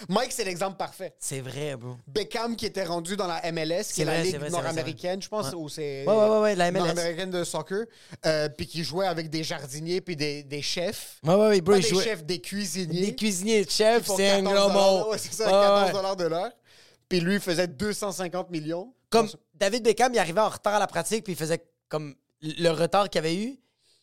[0.07, 1.13] Mike, c'est l'exemple parfait.
[1.19, 1.97] C'est vrai, bro.
[2.07, 5.55] Beckham qui était rendu dans la MLS, qui est la ligue nord-américaine, je pense, Ouais.
[5.55, 6.79] ou c'est Ouais, ouais, ouais, ouais, la MLS.
[6.79, 7.85] nord-américaine de soccer,
[8.25, 11.17] euh, puis qui jouait avec des jardiniers puis des, des chefs.
[11.21, 12.03] Ouais, ouais, ouais, bro, Pas il des jouait.
[12.05, 13.07] chefs, des cuisiniers.
[13.07, 15.11] Des cuisiniers de chef, qui font c'est un 14 gros mot.
[15.11, 15.91] Ouais, c'est ça, Ouais, 14 ouais.
[15.93, 16.51] dollars de l'heure.
[17.09, 18.93] Puis lui, il faisait 250 millions.
[19.09, 22.69] Comme David Beckham, il arrivait en retard à la pratique, puis il faisait comme le
[22.69, 23.59] retard qu'il avait eu,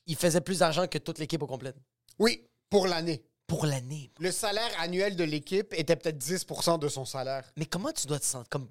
[0.06, 1.72] il faisait plus d'argent que toute l'équipe au complet.
[2.18, 3.24] Oui, pour l'année.
[3.46, 4.10] Pour l'année.
[4.18, 7.44] Le salaire annuel de l'équipe était peut-être 10% de son salaire.
[7.56, 8.48] Mais comment tu dois te sentir?
[8.48, 8.68] Comme...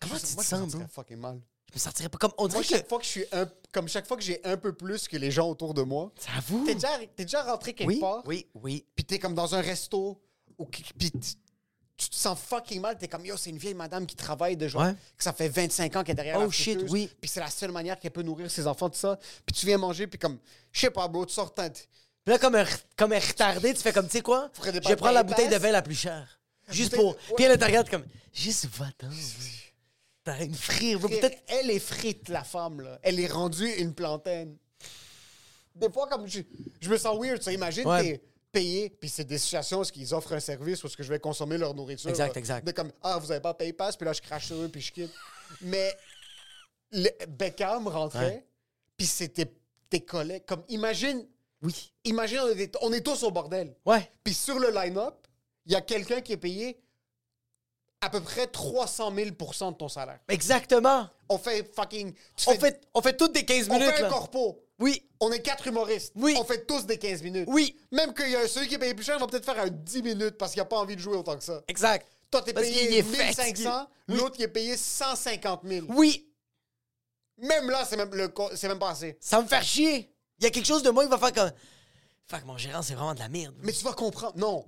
[0.00, 0.82] Comment tu te sens, bro?
[0.90, 1.40] fucking mal.
[1.70, 2.32] Je me sentirais pas comme.
[2.38, 2.66] On Moi, que.
[2.66, 5.18] chaque fois que je suis un, comme chaque fois que j'ai un peu plus que
[5.18, 6.64] les gens autour de moi, J'avoue.
[6.64, 8.86] t'es déjà, t'es déjà rentré quelque Oui, part, oui, oui.
[8.94, 10.18] puis t'es comme dans un resto,
[10.56, 11.12] ou puis
[11.98, 14.56] tu tu te sens fucking mal, t'es comme yo, c'est une vieille madame qui travaille
[14.56, 14.94] de genre, Ouais.
[15.16, 17.10] que ça fait 25 ans qu'elle est derrière Oh, shit, friteuse, oui.
[17.20, 19.18] Puis c'est la seule manière qu'elle peut nourrir ses enfants, tout ça.
[19.44, 20.38] Puis tu viens manger, puis comme,
[20.72, 21.88] je sais pas, bro, tu sors teinte.
[22.24, 22.64] Puis là, comme un,
[22.96, 24.50] comme un retardé, tu fais comme, tu sais quoi?
[24.64, 26.40] Je prendre la bouteille de vin la plus chère.
[26.70, 27.16] Juste pour.
[27.36, 29.08] Puis elle, elle te regarde comme, juste va-t'en.
[30.24, 31.00] T'as une frire.
[31.00, 31.42] Peut-être.
[31.48, 32.98] Elle est frite, la femme, là.
[33.02, 34.56] Elle est rendue une plantaine.
[35.74, 36.40] Des fois, comme je,
[36.80, 37.52] je me sens weird, ça.
[37.52, 38.20] Imagine, Ouais.
[38.52, 41.18] Payé, puis c'est des situations où ils offrent un service où est-ce que je vais
[41.18, 42.08] consommer leur nourriture.
[42.10, 42.38] Exact, là.
[42.38, 42.66] exact.
[42.66, 44.92] De comme, ah, vous avez pas payé puis là, je crache sur eux, puis je
[44.92, 45.12] quitte.
[45.62, 45.94] Mais
[46.92, 48.46] le, Beckham rentrait, Ouais.
[48.96, 49.52] puis c'était
[49.90, 50.44] tes collègues.
[50.46, 51.26] Comme, imagine,
[51.62, 51.92] Oui.
[52.04, 53.74] imagine, on est, on est tous au bordel.
[53.84, 54.10] Ouais.
[54.24, 55.26] Puis sur le line-up,
[55.66, 56.78] il y a quelqu'un qui est payé
[58.00, 60.20] à peu près 300 000% de ton salaire.
[60.28, 61.08] Exactement.
[61.28, 62.14] On fait fucking.
[62.46, 64.64] On fais- fait, on fait toutes des 15 on minutes, fait un corpo.
[64.78, 65.04] Oui.
[65.20, 66.12] On est quatre humoristes.
[66.14, 66.36] Oui.
[66.38, 67.48] On fait tous des 15 minutes.
[67.50, 67.76] Oui.
[67.90, 69.68] Même qu'il y a celui qui est payé plus cher, il va peut-être faire un
[69.68, 71.62] 10 minutes parce qu'il n'a pas envie de jouer autant que ça.
[71.66, 72.06] Exact.
[72.30, 73.68] Toi, t'es payé qu'il est 1500, fatigué.
[74.08, 74.16] Oui.
[74.16, 75.86] l'autre, il est payé 150 000.
[75.90, 76.30] Oui.
[77.38, 79.16] Même là, c'est même, le co- c'est même pas assez.
[79.20, 80.12] Ça me fait chier.
[80.38, 81.52] Il y a quelque chose de moi qui va faire comme.
[82.26, 83.54] Fuck, mon gérant, c'est vraiment de la merde.
[83.62, 84.36] Mais tu vas comprendre.
[84.38, 84.64] Non.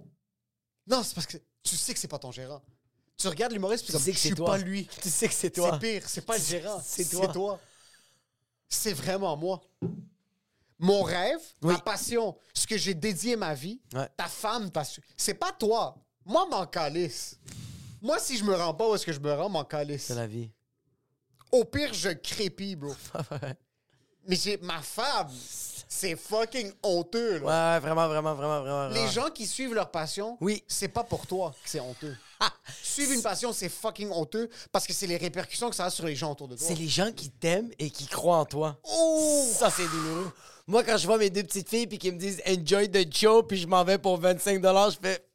[0.87, 2.63] Non, c'est parce que tu sais que c'est pas ton gérant.
[3.21, 4.47] Tu regardes l'humoriste, puis Tu sais que c'est toi.
[4.53, 4.89] pas lui.
[5.03, 5.73] Tu sais que c'est toi.
[5.75, 6.81] C'est pire, c'est pas le gérant.
[6.83, 7.61] c'est C'est toi.
[8.67, 9.61] C'est vraiment moi.
[10.79, 11.75] Mon rêve, Oui.
[11.75, 14.09] ma passion, ce que j'ai dédié ma vie, Ouais.
[14.17, 14.83] ta femme, ta
[15.17, 15.97] c'est pas toi.
[16.25, 17.37] Moi, m'en calisse.
[18.01, 20.05] Moi, si je me rends pas où est-ce que je me rends, m'en calisse.
[20.05, 20.51] C'est la vie.
[21.53, 22.95] Au pire, je crépis, bro.
[24.27, 25.29] Mais j'ai ma femme,
[25.89, 27.75] c'est fucking honteux, là.
[27.75, 28.89] Ouais, vraiment, vraiment, vraiment, vraiment.
[28.89, 30.63] Les gens qui suivent leur passion, Oui.
[30.67, 32.17] c'est pas pour toi que c'est honteux.
[32.83, 36.07] Suivre une passion, c'est fucking honteux parce que c'est les répercussions que ça a sur
[36.07, 36.67] les gens autour de toi.
[36.67, 38.79] C'est les gens qui t'aiment et qui croient en toi.
[38.85, 39.47] Oh!
[39.53, 40.33] Ça, c'est douloureux.
[40.67, 43.43] Moi, quand je vois mes deux petites filles puis qui me disent enjoy the show
[43.43, 45.27] puis je m'en vais pour 25 je fais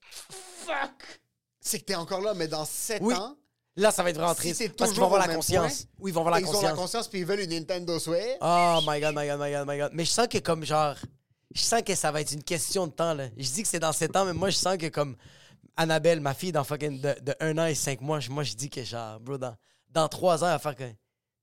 [0.66, 1.22] fuck.
[1.60, 3.14] C'est que t'es encore là, mais dans 7 Oui.
[3.16, 3.36] ans,
[3.78, 4.74] Là, ça va être vraiment triste.
[4.78, 5.84] parce qu'ils vont avoir la conscience.
[5.84, 6.78] point, oui, ils vont avoir la ils ont la conscience.
[6.80, 8.38] conscience puis ils veulent une Nintendo Switch.
[8.40, 9.90] Oh my god, my god, my god, my god.
[9.94, 10.96] Mais je sens que comme genre.
[11.54, 13.26] Je sens que ça va être une question de temps, là.
[13.38, 15.18] Je dis que c'est dans 7 ans, mais moi, je sens que comme
[15.78, 18.54] Annabelle, ma fille, dans fucking de, de 1 an et 5 mois, je- moi, je
[18.54, 19.56] dis que genre, bro, dans,
[19.90, 20.84] dans 3 ans, elle va faire que.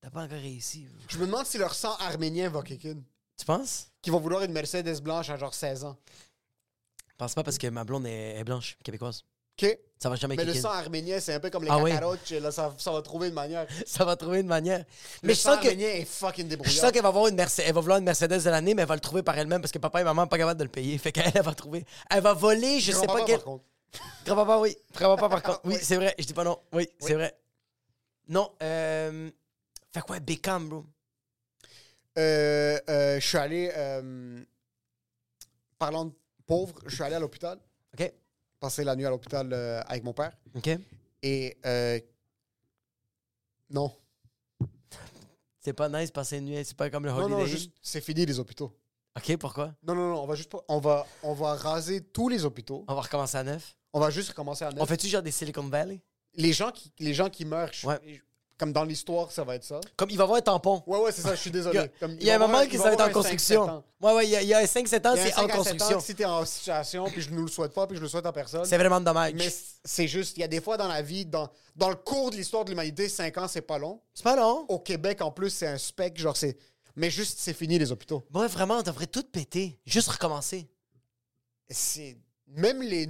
[0.01, 0.87] T'as pas encore réussi.
[0.87, 1.05] bro.
[1.09, 2.97] Je me demande si leur sang arménien va kick in.
[3.39, 3.89] Tu penses?
[4.01, 5.97] Qui vont vouloir une Mercedes blanche à genre 16 ans.
[7.09, 9.23] Je pense pas parce que ma blonde est, est blanche, québécoise.
[9.63, 9.79] OK?
[9.99, 11.93] Ça va jamais Mais le sang arménien, c'est un peu comme les Ah oui.
[12.41, 13.67] Là, ça, ça va trouver une manière.
[13.87, 14.79] Ça va trouver une manière.
[15.23, 15.69] Le Mais je sang sens que.
[15.69, 16.75] est fucking Je débrouillard.
[16.85, 18.89] sens qu'elle va avoir une Mercedes, elle va vouloir une Mercedes de l'année, mais elle
[18.89, 20.71] va le trouver par elle-même parce que papa et maman sont pas capables de le
[20.71, 20.99] payer.
[20.99, 21.85] Fait qu'elle elle va trouver.
[22.11, 23.37] Elle va voler, je sais pas quel.
[23.37, 23.65] par contre.
[24.25, 24.77] Grand-papa, oui.
[24.95, 25.61] Grand-papa, par contre.
[25.65, 26.15] Oui, c'est vrai.
[26.19, 26.59] Je dis pas non.
[26.73, 27.37] Oui, c'est vrai.
[28.29, 29.31] Non, euh.
[29.93, 30.85] Fait quoi, Beckham, bro?
[32.19, 33.73] Euh, euh, je suis allé.
[33.77, 34.43] euh,
[35.79, 36.13] parlant de
[36.47, 37.59] pauvre, je suis allé à l'hôpital.
[37.99, 38.13] OK.
[38.61, 40.33] Passer la nuit à l'hôpital euh, avec mon père.
[40.55, 40.71] OK.
[41.23, 41.57] Et.
[41.67, 41.99] euh,
[43.71, 43.93] non.
[45.59, 47.47] C'est pas nice passer une nuit, c'est pas comme le Non, Holiday non, Inn.
[47.47, 47.73] juste.
[47.83, 48.77] C'est fini les hôpitaux.
[49.17, 49.75] OK, pourquoi?
[49.83, 50.53] Non, non, non, on va juste.
[50.69, 52.85] On va, on va raser tous les hôpitaux.
[52.89, 53.77] On va recommencer à neuf.
[53.93, 54.81] On va juste recommencer à neuf.
[54.81, 56.01] On fait-tu genre des Silicon Valley?
[56.35, 58.23] Les gens qui, les gens qui meurent, je- Ouais.
[58.57, 59.81] comme dans l'histoire, ça va être ça.
[59.97, 60.83] Comme il va y avoir un tampon.
[60.87, 61.91] Ouais, ouais, c'est ça, je suis désolé.
[62.01, 63.27] Comme, il y a un va moment avoir- qui il ça va être en avoir
[63.27, 63.63] un 5-7 construction.
[63.69, 63.85] ans.
[64.01, 65.27] Ouais, ouais, il y a, il y a un 5-7 ans, Il y a un
[65.27, 65.99] c'est en 5 à 7 ans construction.
[65.99, 68.25] que si t'es en situation, puis je ne le souhaite pas, puis je le souhaite
[68.25, 68.65] à personne.
[68.65, 69.35] C'est vraiment dommage.
[69.35, 69.53] Mais
[69.85, 72.37] c'est juste, il y a des fois dans la vie, dans, dans le cours de
[72.37, 74.01] l'histoire de l'humanité, 5 ans, c'est pas long.
[74.15, 74.65] C'est pas long.
[74.69, 76.57] Au Québec, en plus, c'est un spec, genre c'est.
[76.97, 78.25] Mais juste, c'est fini les hôpitaux.
[78.33, 79.79] Ouais, vraiment, on devrait tout péter.
[79.87, 80.69] Juste recommencer.
[81.69, 82.17] C'est.
[82.53, 83.07] Même les.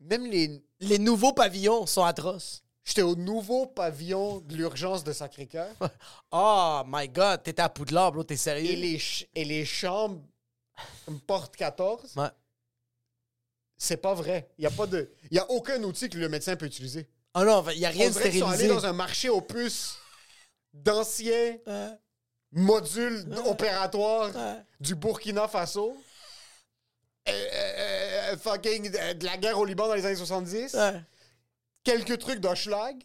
[0.00, 0.62] Même les.
[0.80, 2.62] Les nouveaux pavillons sont atroces.
[2.84, 5.70] J'étais au nouveau pavillon de l'urgence de Sacré-Cœur.
[6.30, 8.70] Oh my god, t'étais à Poudlard, bro, t'es sérieux?
[8.70, 10.20] et, les ch- et les chambres
[11.26, 12.28] porte 14, Ouais.
[13.78, 14.50] c'est pas vrai.
[14.58, 17.08] Il n'y a, pas de- y a aucun outil que le médecin peut utiliser.
[17.34, 18.80] Oh non, il y a rien On de dirait qu'ils sont allés stérilisé.
[18.82, 19.96] dans un marché aux puces
[20.74, 21.90] d'anciens Ouais.
[22.52, 24.62] modules opératoires Ouais.
[24.80, 25.96] du Burkina Faso.
[27.28, 30.74] Euh, euh, euh, fucking de, la guerre au Liban dans les années 70.
[30.74, 31.00] Ouais.
[31.82, 33.02] Quelques trucs d'Hochelag.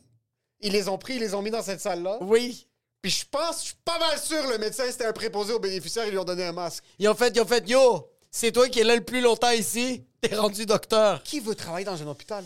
[0.62, 2.18] Ils les ont pris, ils les ont mis dans cette salle-là.
[2.22, 2.68] Oui.
[3.02, 6.06] Puis je pense, je suis pas mal sûr, le médecin, c'était un préposé aux bénéficiaires,
[6.06, 6.84] ils lui ont donné un masque.
[6.98, 9.52] Ils ont fait, ils ont fait, yo, c'est toi qui es là le plus longtemps
[9.52, 11.24] ici, t'es rendu docteur.
[11.24, 12.44] Qui veut travailler dans un hôpital?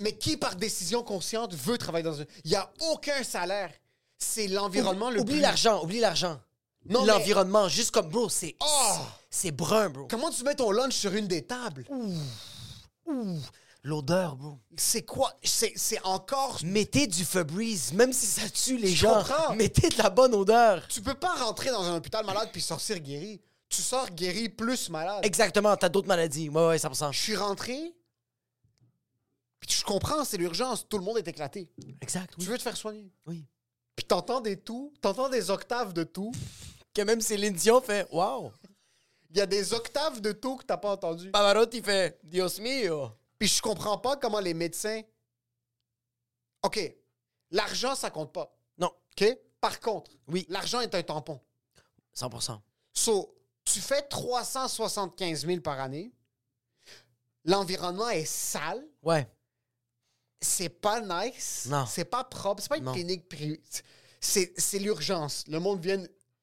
[0.00, 2.24] Mais qui, par décision consciente, veut travailler dans un...
[2.44, 3.70] Il n'y a aucun salaire.
[4.16, 5.42] C'est l'environnement le Oublie plus...
[5.42, 6.40] l'argent, oublie l'argent.
[6.86, 8.56] Non, mais- L'environnement, juste comme, bro, c'est.
[8.60, 8.96] Oh!
[9.30, 10.06] C'est brun, bro.
[10.10, 11.86] Comment tu mets ton lunch sur une des tables?
[13.82, 14.58] L'odeur, bro.
[14.76, 15.32] C'est quoi?
[15.42, 16.58] C'est c'est encore...
[16.64, 19.14] Mettez du Febreze, même si ça tue les Je gens.
[19.22, 19.54] comprends.
[19.54, 20.86] Mettez de la bonne odeur.
[20.88, 23.40] Tu peux pas rentrer dans un hôpital malade puis sortir guéri.
[23.68, 25.20] Tu sors guéri plus malade.
[25.24, 26.48] Exactement, t'as d'autres maladies.
[26.48, 27.12] Ouais, ouais, 100%.
[27.12, 27.94] Je suis rentré,
[29.60, 30.86] puis je comprends, c'est l'urgence.
[30.88, 31.70] Tout le monde est éclaté.
[32.00, 32.44] Exact, oui.
[32.44, 33.12] Tu veux te faire soigner?
[33.26, 33.46] Oui.
[33.94, 36.32] Puis t'entends des tout, t'entends des octaves de tout.
[36.92, 38.50] Que même Céline Dion fait, wow.
[39.30, 41.30] Il y a des octaves de tout que t'as pas entendu.
[41.30, 43.10] Pavarotti fait, Dios mio.
[43.38, 45.02] Puis je comprends pas comment les médecins.
[46.62, 46.78] OK,
[47.50, 48.52] l'argent, ça compte pas.
[48.76, 49.38] Non, OK?
[49.60, 50.46] Par contre, Oui.
[50.48, 51.40] l'argent est un tampon.
[52.14, 52.60] 100%.
[52.92, 56.12] So, tu fais 375 000 par année.
[57.44, 58.84] L'environnement est sale.
[59.02, 59.30] Ouais.
[60.40, 61.66] C'est pas nice.
[61.70, 61.86] Non.
[61.86, 62.62] C'est pas propre.
[62.62, 62.92] C'est pas une Non.
[62.92, 63.60] clinique privée.
[64.20, 65.44] C'est c'est l'urgence.
[65.48, 66.02] Le monde vient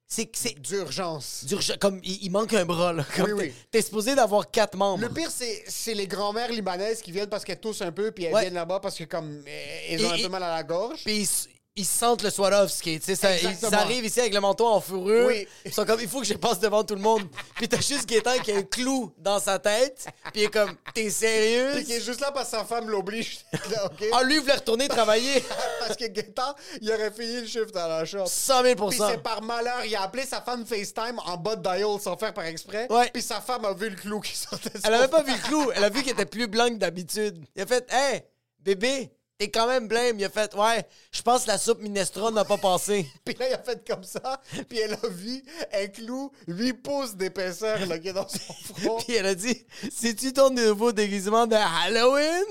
[0.09, 1.43] C'est c'est d'urgence.
[1.43, 1.77] d'urgence.
[1.81, 3.03] Comme il, il manque un bras, là.
[3.15, 3.53] Comme Oui, t'es- oui.
[3.71, 5.01] T'es supposé d'avoir quatre membres.
[5.03, 8.23] Le pire, c'est c'est les grands-mères libanaises qui viennent parce qu'elles toussent un peu, puis
[8.23, 8.41] elles Ouais.
[8.41, 10.63] viennent là-bas parce que comme euh, elles ont Et- un et- peu mal à la
[10.63, 11.01] gorge.
[11.03, 13.81] Puis ils, s- ils sentent le Swarovski, tu sais, ça- ils Exactement.
[13.81, 15.27] arrivent ici avec le manteau en fourrure.
[15.27, 15.47] Oui.
[15.63, 17.21] Ils sont comme, il faut que je passe devant tout le monde.
[17.55, 20.07] Puis t'as juste Gaétan qui a un clou dans sa tête.
[20.33, 21.73] Puis il est comme, t'es sérieux?
[21.75, 23.39] Puis qui est juste là parce que sa femme l'oblige.
[23.69, 24.05] Là, OK?
[24.11, 25.43] Ah, lui, il voulait retourner travailler.
[25.79, 28.25] parce que Gaëtan, il aurait fini le shift à la shop.
[28.25, 31.61] 100 000 Puis c'est par malheur, il a appelé sa femme FaceTime en bas de
[31.61, 32.87] dial sans faire par exprès.
[32.91, 33.09] Ouais.
[33.13, 35.71] Puis sa femme a vu le clou qui sortait Elle avait pas vu le clou.
[35.75, 37.45] Elle a vu qu'il était plus blanc que d'habitude.
[37.55, 38.21] Il a fait, hey,
[38.59, 40.19] bébé, t'es quand même blême.
[40.19, 43.05] Il a fait, ouais, je pense que la soupe minestrone n'a pas passé.
[43.25, 44.41] Puis là, il a fait comme ça.
[44.67, 48.97] Puis elle a vu un clou 8 pouces d'épaisseur là, qui est dans son front.
[48.97, 52.43] Puis elle a dit, c'est-tu ton nouveau déguisement de Halloween?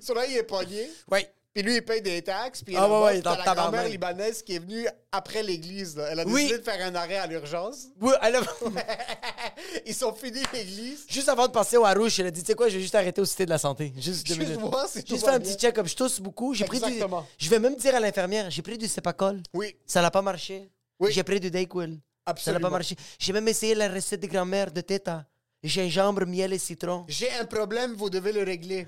[0.00, 0.90] Sur là, il est pogné.
[1.10, 1.30] Ouais.
[1.54, 2.64] Puis lui, il paye des taxes.
[2.64, 5.96] Puis Ah ouais, ouais, en la grand-mère libanaise qui est venue après l'église.
[5.96, 6.08] là.
[6.10, 6.42] Elle a Oui.
[6.42, 7.86] décidé de faire un arrêt à l'urgence.
[8.00, 8.40] Oui, elle a-
[9.86, 11.04] Ils sont finis l'église.
[11.08, 12.94] Juste avant de passer au Harouche, elle a dit, tu sais quoi, je vais juste
[12.96, 13.92] arrêter au Cité de la Santé.
[13.96, 14.60] Juste deux Juste minutes.
[14.60, 15.86] tout Juste faire un petit check-up.
[15.86, 16.54] Je tousse beaucoup.
[16.54, 17.00] J'ai pris du...
[17.38, 19.40] Je vais même dire à l'infirmière, j'ai pris du Cepacol.
[19.52, 20.68] Oui, Ça n'a pas marché.
[20.98, 21.12] Oui.
[21.12, 21.80] J'ai pris du Dayquil.
[21.80, 22.60] Ça n'a absolument.
[22.62, 22.96] pas marché.
[23.18, 25.24] J'ai même essayé la recette de grand-mère de Teta.
[25.62, 27.04] Gingembre, miel et citron.
[27.08, 28.86] J'ai un problème, vous devez le régler.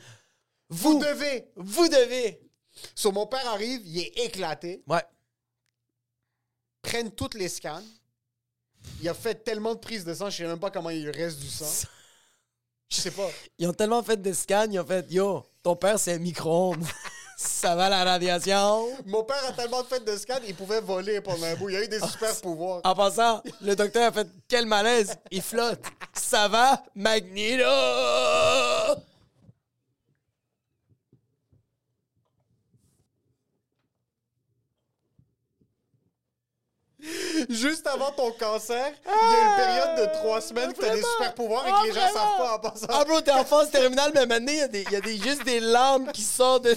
[0.68, 1.44] Vous, Vous devez.
[1.56, 2.40] vous devez.
[2.94, 4.82] So, mon père arrive, il est éclaté.
[4.86, 5.04] Ouais.
[6.82, 7.82] Prennent toutes les scans.
[9.00, 11.40] Il a fait tellement de prises de sang, je sais même pas comment il reste
[11.40, 11.88] du sang.
[12.88, 13.28] Je sais pas.
[13.58, 16.84] Ils ont tellement fait de scans, ils ont fait Yo, ton père, c'est un micro-ondes.
[17.36, 18.88] Ça va la radiation?
[19.04, 21.68] Mon père a tellement fait de scans, il pouvait voler pendant un bout.
[21.68, 22.80] Il a eu des super pouvoirs.
[22.84, 25.84] En passant, le docteur a fait Quel malaise Il flotte.
[26.14, 27.64] Ça va Magneto
[37.48, 41.02] Juste avant ton cancer, il y a une période de trois semaines que t'as des
[41.02, 42.86] super pouvoirs et que les gens savent pas en passant.
[42.88, 45.00] Ah, bro, t'es en phase terminale, mais maintenant, il y a, des, il y a
[45.00, 46.76] des, juste des larmes qui sortent de.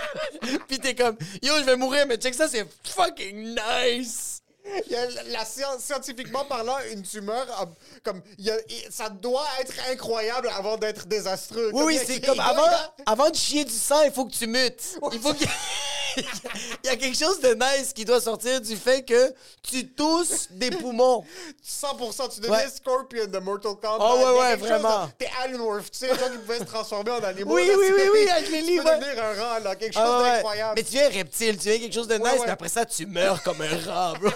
[0.68, 4.37] Puis t'es comme Yo, je vais mourir, mais check ça, c'est fucking nice.
[4.86, 7.64] Il y a la, science, scientifiquement parlant, une tumeur, euh,
[8.04, 11.70] comme, il y a- il- ça doit être incroyable avant d'être désastreux.
[11.72, 12.66] Oui, c'est comme avant,
[13.06, 14.98] avant de chier du sang, il faut que tu mutes.
[15.12, 15.48] Il faut qu'il
[16.16, 20.48] il y a quelque chose de nice qui doit sortir du fait que tu tousses
[20.50, 21.24] des poumons.
[21.64, 22.68] 100%, tu deviens Ouais.
[22.68, 23.98] Scorpion de Mortal Kombat.
[24.00, 25.08] Ah ouais, ouais, vraiment.
[25.18, 27.54] T'es Alan Wolf, tu sais, gens qui pouvaient se transformer en animaux.
[27.54, 28.98] Oui, là, oui, oui, oui, avec les tu peux ouais.
[28.98, 30.30] devenir un rat, là, quelque chose Ah ouais.
[30.32, 30.72] d'incroyable.
[30.76, 33.06] Mais tu viens un reptile, tu viens quelque chose de nice, mais après ça, tu
[33.06, 34.30] meurs comme un rat, bro.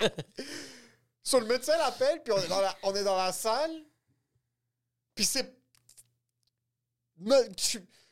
[1.22, 3.72] Sur le médecin l'appelle, puis on est dans la, on est dans la salle.
[5.14, 5.54] Puis c'est.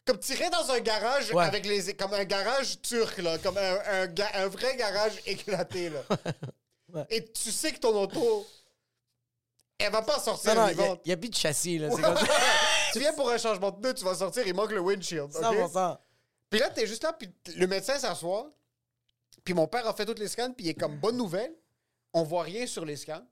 [0.04, 1.44] Comme tirer dans un garage Ouais.
[1.44, 1.94] avec les.
[1.94, 3.38] Comme un garage turc, là.
[3.38, 6.02] Comme un, un, vrai garage éclaté, là.
[6.92, 7.06] Ouais.
[7.08, 8.46] Et tu sais que ton auto.
[9.78, 11.88] Elle va pas sortir Non, non, il n'y a, plus de châssis, là.
[11.90, 12.26] C'est comme ça.
[12.92, 15.34] tu viens pour un changement de pneu, tu vas sortir, il manque le windshield.
[15.34, 15.42] ok?
[15.42, 15.98] 100%.
[16.50, 18.52] Puis là, t'es juste là, puis le médecin s'assoit.
[19.42, 21.54] Puis mon père a fait toutes les scans, puis il est comme bonne nouvelle.
[22.14, 23.26] On voit rien sur les scans.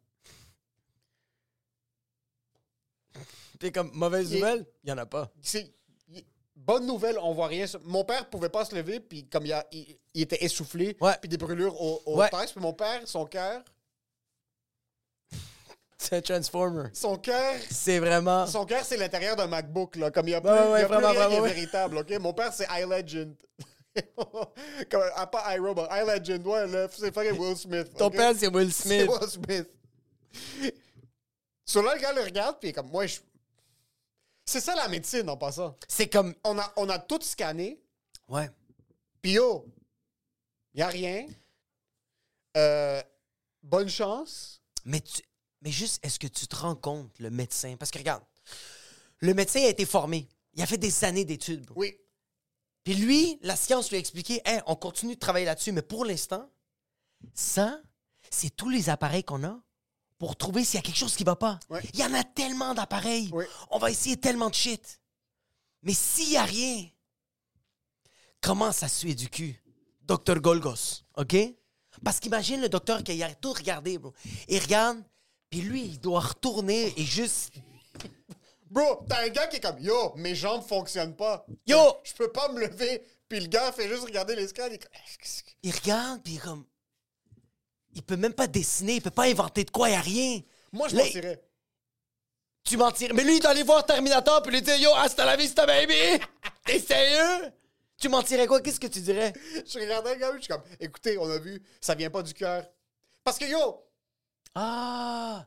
[3.58, 4.64] T'es comme mauvaise nouvelle?
[4.84, 5.30] Il y en a pas.
[5.42, 5.70] C'est
[6.56, 7.66] bonne nouvelle, on voit rien.
[7.84, 11.16] Mon père pouvait pas se lever, puis comme il, a- il- il était essoufflé, Ouais.
[11.20, 12.28] puis des brûlures au, au Ouais.
[12.30, 12.54] texte.
[12.54, 13.62] Puis mon père, son cœur,
[15.98, 16.88] C'est un Transformer.
[16.94, 18.46] son cœur, C'est vraiment.
[18.46, 20.10] son cœur, c'est l'intérieur d'un MacBook là.
[20.10, 22.10] Comme il y a plus, Ouais, il y a plus rien vraiment, véritable, ok?
[22.18, 23.34] Mon père, c'est iLegend.
[24.90, 27.92] Comme, ah, pas iRobot, iLegend, ouais, là, c'est fucking Will Smith.
[27.96, 29.10] Ton père, c'est Will C'est Smith.
[29.10, 29.68] Will Smith.
[31.64, 33.18] Sur là, le gars le regarde, puis il est comme, moi, je.
[34.44, 35.76] C'est ça la médecine en passant.
[35.88, 36.34] C'est comme.
[36.44, 37.80] On a, on a tout scanné,
[38.28, 38.48] Ouais.
[39.22, 39.64] puis yo,
[40.74, 41.26] y a rien.
[42.56, 43.02] Euh,
[43.62, 44.60] bonne chance.
[44.84, 45.22] Mais, tu...
[45.62, 47.76] mais juste, est-ce que tu te rends compte, le médecin?
[47.78, 48.22] Parce que regarde,
[49.18, 50.28] le médecin a été formé.
[50.54, 51.64] Il a fait des années d'études.
[51.66, 51.74] bro.
[51.80, 51.96] Oui.
[52.84, 56.04] Puis lui, la science lui a expliqué, Hey, on continue de travailler là-dessus, mais pour
[56.04, 56.48] l'instant,
[57.34, 57.80] ça,
[58.30, 59.60] c'est tous les appareils qu'on a
[60.18, 61.58] pour trouver s'il y a quelque chose qui va pas.
[61.68, 61.82] Ouais.
[61.94, 63.30] Il y en a tellement d'appareils.
[63.70, 65.00] On va essayer tellement de shit.
[65.82, 66.86] Mais s'il y a rien,
[68.40, 69.62] comment ça suit du cul?
[70.02, 71.36] Docteur Golgos, OK?
[72.04, 74.12] Parce qu'imagine le docteur qui a tout regardé, bro.
[74.48, 75.02] Il regarde,
[75.48, 77.52] puis lui, il doit retourner et juste...
[78.70, 81.44] Bro, t'as un gars qui est comme, yo, mes jambes fonctionnent pas.
[81.66, 81.76] Yo!
[82.04, 83.04] Je peux pas me lever.
[83.28, 84.68] Puis le gars fait juste regarder les scans.
[84.70, 84.78] Il
[85.62, 86.64] Il regarde, puis il est comme...
[87.92, 90.40] Il peut même pas dessiner, il peut pas inventer de quoi, il y a rien.
[90.72, 91.42] Moi, je mentirais.
[92.62, 93.12] Tu mentirais.
[93.12, 96.22] Mais lui, il doit aller voir Terminator puis lui dire Yo, hasta la vista, baby!
[96.64, 97.50] T'es sérieux?
[98.00, 98.60] Tu mentirais quoi?
[98.60, 99.32] Qu'est-ce que tu dirais?
[99.66, 102.32] Je regardais le gars, je suis comme, écoutez, on a vu, ça vient pas du
[102.32, 102.64] cœur.
[103.24, 103.84] Parce que yo,
[104.54, 105.46] Ah!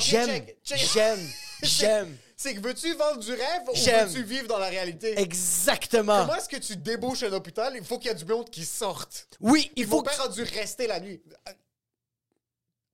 [0.00, 1.20] J'aime, j'aime,
[1.62, 2.16] j'aime.
[2.42, 5.18] C'est que veux-tu vendre du rêve ou veux-tu vivre dans la réalité?
[5.18, 6.22] Exactement.
[6.26, 7.74] Comment est-ce que tu débouches un hôpital?
[7.76, 9.28] Il faut qu'il y ait du monde qui sorte.
[9.40, 10.10] Oui, il faut Mon que...
[10.10, 11.22] père a dû rester la nuit.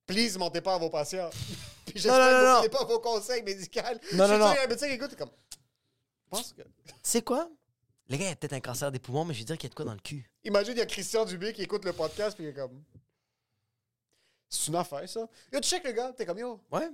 [0.05, 1.29] Please, mentez pas à vos patients.
[1.85, 3.81] Puis Non, j'espère non, que vous prenez pas vos conseils médicaux.
[4.13, 4.53] Non, non, suis non.
[4.53, 5.31] y un médecin qui écoute, comme...
[5.31, 6.61] Je pense que...
[7.01, 7.49] C'est quoi?
[8.07, 9.69] Le gars, il a peut-être un cancer des poumons, mais je veux dire qu'il y
[9.69, 10.29] a de quoi dans le cul.
[10.43, 12.83] Imagine, il y a Christian Dubé qui écoute le podcast, puis il est comme...
[14.47, 15.27] C'est une affaire, ça.
[15.51, 16.89] Yo, tu check le gars, t'es comme, yo, Ouais?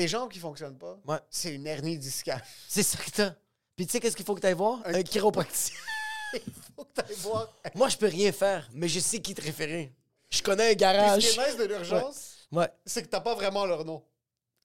[0.00, 1.18] Tes jambes qui fonctionnent pas, Ouais.
[1.28, 2.42] c'est une hernie discale.
[2.68, 3.34] C'est ça que t'as.
[3.76, 4.80] Puis tu sais qu'est-ce qu'il faut que t'ailles voir?
[4.86, 5.76] Un chiropracticien.
[6.34, 6.40] il
[6.76, 7.52] faut que t'ailles voir.
[7.74, 9.92] Moi, je peux rien faire, mais je sais qui te référer.
[10.30, 11.22] Je connais un Puis ce garage.
[11.28, 12.68] qui est nice de l'urgence, Ouais.
[12.86, 14.02] c'est que t'as pas vraiment leur nom.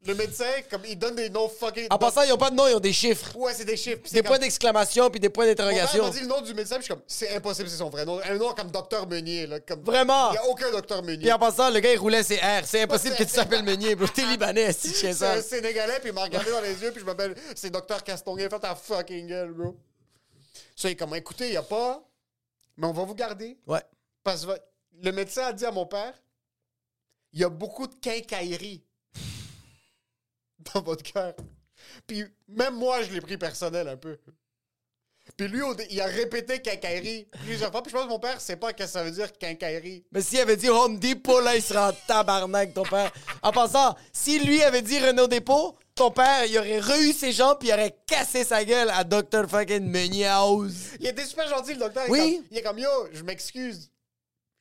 [0.07, 1.87] Le médecin, comme, il donne des noms fucking...
[1.89, 3.35] En passant, ils ont pas de nom, ils ont des chiffres.
[3.35, 4.01] Ouais, c'est des chiffres.
[4.03, 6.03] puis Des c'est points comme- d'exclamation puis des points Mon père d'interrogation.
[6.03, 8.05] m'a dit le nom du médecin, puis je suis comme, c'est impossible, c'est son vrai
[8.05, 8.19] nom.
[8.23, 9.59] Un nom comme Docteur Meunier, là.
[9.61, 9.81] Comme...
[9.81, 10.31] Vraiment?
[10.31, 11.23] Il y a aucun Docteur Meunier.
[11.23, 12.67] Puis en passant, le gars, il roulait ses airs.
[12.67, 14.07] C'est impossible que tu t'appelles Meunier, bro.
[14.07, 15.41] T'es libanais, si tu fais C'est un ça.
[15.41, 18.59] Sénégalais, puis il m'a regardé dans les yeux, puis je m'appelle, c'est Docteur Castonguay, fais
[18.59, 19.75] ta fucking gueule, bro.
[20.75, 22.07] Ça, il est comme, écoutez, il y a pas,
[22.77, 23.57] mais on va vous garder.
[23.65, 23.81] Ouais.
[24.23, 24.51] Parce que
[25.01, 26.13] le médecin a dit à mon père,
[27.33, 28.84] il y a beaucoup de quincaillerie
[30.73, 31.33] dans votre cœur.
[32.07, 34.17] Puis même moi, je l'ai pris personnel un peu.
[35.37, 37.81] Puis lui, il a répété quincaillerie plusieurs fois.
[37.81, 40.05] Puis je pense que mon père sait pas ce que ça veut dire quincaillerie.
[40.11, 43.11] Mais s'il avait dit Home Depot, là, il serait en tabarnak, ton père.
[43.41, 47.57] En passant, si lui avait dit Renault Dépôt, ton père, il aurait reçu ses jambes
[47.59, 49.49] puis il aurait cassé sa gueule à Dr.
[49.49, 50.73] fucking Meunier House.
[50.99, 52.03] Il était super gentil, le docteur.
[52.07, 52.35] Il est Oui.
[52.35, 53.89] comme- Il est comme, yo, je m'excuse.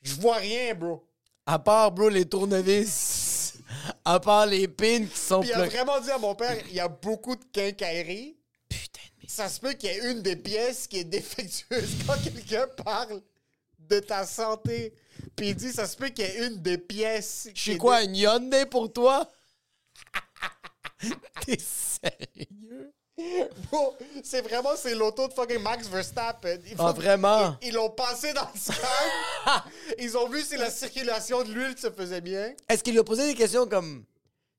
[0.00, 1.06] Je vois rien, bro.
[1.46, 3.23] À part, bro, les tournevis.
[4.04, 6.74] À part les pins qui sont Puis il a vraiment dit à mon père, il
[6.74, 8.36] y a beaucoup de quincaillerie.
[8.68, 9.30] Putain de merde.
[9.30, 11.90] Ça se peut qu'il y ait une des pièces qui est défectueuse.
[12.06, 13.22] Quand quelqu'un parle
[13.78, 14.94] de ta santé,
[15.36, 17.48] puis il dit, ça se peut qu'il y ait une des pièces.
[17.54, 19.30] Je suis quoi, une Hyundai pour toi?
[21.44, 22.93] T'es sérieux?
[23.70, 26.58] Bro, c'est vraiment, c'est l'auto de fucking Max Verstappen.
[26.66, 27.56] Ils Ah, vraiment?
[27.62, 28.74] Ils l'ont passé dans le scan.
[29.98, 32.52] ils ont vu si la circulation de l'huile se faisait bien.
[32.68, 34.04] Est-ce qu'il lui a posé des questions comme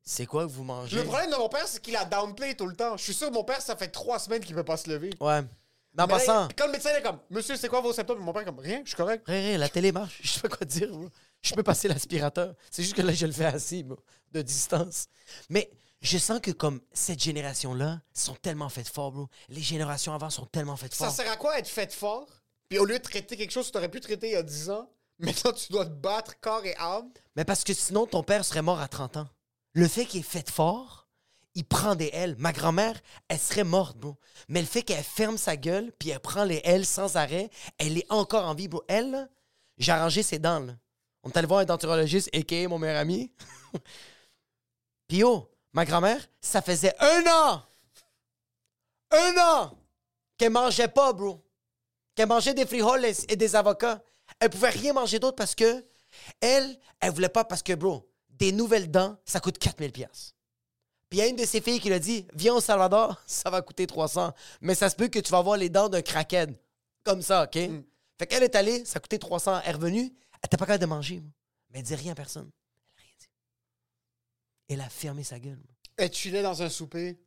[0.04, 0.96] C'est quoi que vous mangez?
[0.96, 2.96] Le problème de mon père, c'est qu'il a downplay tout le temps.
[2.96, 5.10] Je suis sûr que mon père, ça fait trois semaines qu'il peut pas se lever.
[5.20, 5.42] Ouais.
[5.98, 8.20] En passant, quand le médecin est comme, monsieur, c'est quoi vos symptômes?
[8.20, 9.24] Mon père est comme, rien, je suis correct.
[9.28, 10.20] Ré, ré, la télé marche.
[10.24, 10.90] Je sais pas quoi dire.
[10.90, 11.08] bro.
[11.42, 12.54] Je peux passer l'aspirateur.
[12.70, 13.98] C'est juste que là, je le fais assis, bro,
[14.34, 15.08] de distance.
[15.50, 15.70] Mais
[16.06, 19.28] je sens que comme cette génération-là sont tellement faites fort, bro.
[19.50, 21.16] Les générations avant sont tellement faites Ça fort.
[21.16, 22.28] sert à quoi être fait fort?
[22.70, 24.44] Puis au lieu de traiter quelque chose que tu aurais pu traiter il y a
[24.44, 24.90] 10 ans,
[25.20, 27.10] maintenant tu dois te battre corps et âme.
[27.36, 29.28] Mais parce que sinon, ton père serait mort à 30 ans.
[29.74, 31.08] Le fait qu'il est fait fort,
[31.56, 32.36] il prend des ailes.
[32.38, 34.16] Ma grand-mère, elle serait morte, bro.
[34.48, 37.98] Mais le fait qu'elle ferme sa gueule, puis elle prend les ailes sans arrêt, elle
[37.98, 38.84] est encore en vie, bro.
[38.88, 39.30] Elle,
[39.78, 40.74] j'ai arrangé ses dents, là.
[41.24, 42.68] On est allé voir un denturologiste, a.k.a.
[42.68, 43.32] mon meilleur ami.
[45.08, 47.62] puis oh, ma grand-mère, ça faisait un an!
[49.12, 49.78] Un an!
[50.38, 51.46] Qu'elle mangeait pas, bro.
[52.16, 54.02] qu'elle mangeait des frijoles et des avocats.
[54.40, 55.86] Elle pouvait rien manger d'autre parce que
[56.40, 60.34] elle, elle voulait pas parce que, bro, des nouvelles dents, ça coûte 4000 pièces.
[61.10, 63.22] Puis il y a une de ses filles qui lui a dit Viens au Salvador,
[63.26, 64.34] ça va coûter 300.
[64.62, 66.58] Mais ça se peut que tu vas avoir les dents d'un crackhead.
[67.04, 67.60] Comme ça, OK?
[68.18, 69.62] Fait qu'elle est allée, ça coûté 300.
[69.64, 71.22] Elle est revenue, elle était pas capable de manger.
[71.70, 72.50] Mais elle dit rien à personne.
[72.98, 73.28] Elle a rien dit.
[74.68, 75.60] Elle a fermé sa gueule.
[75.98, 77.18] Elle chillait dans un souper,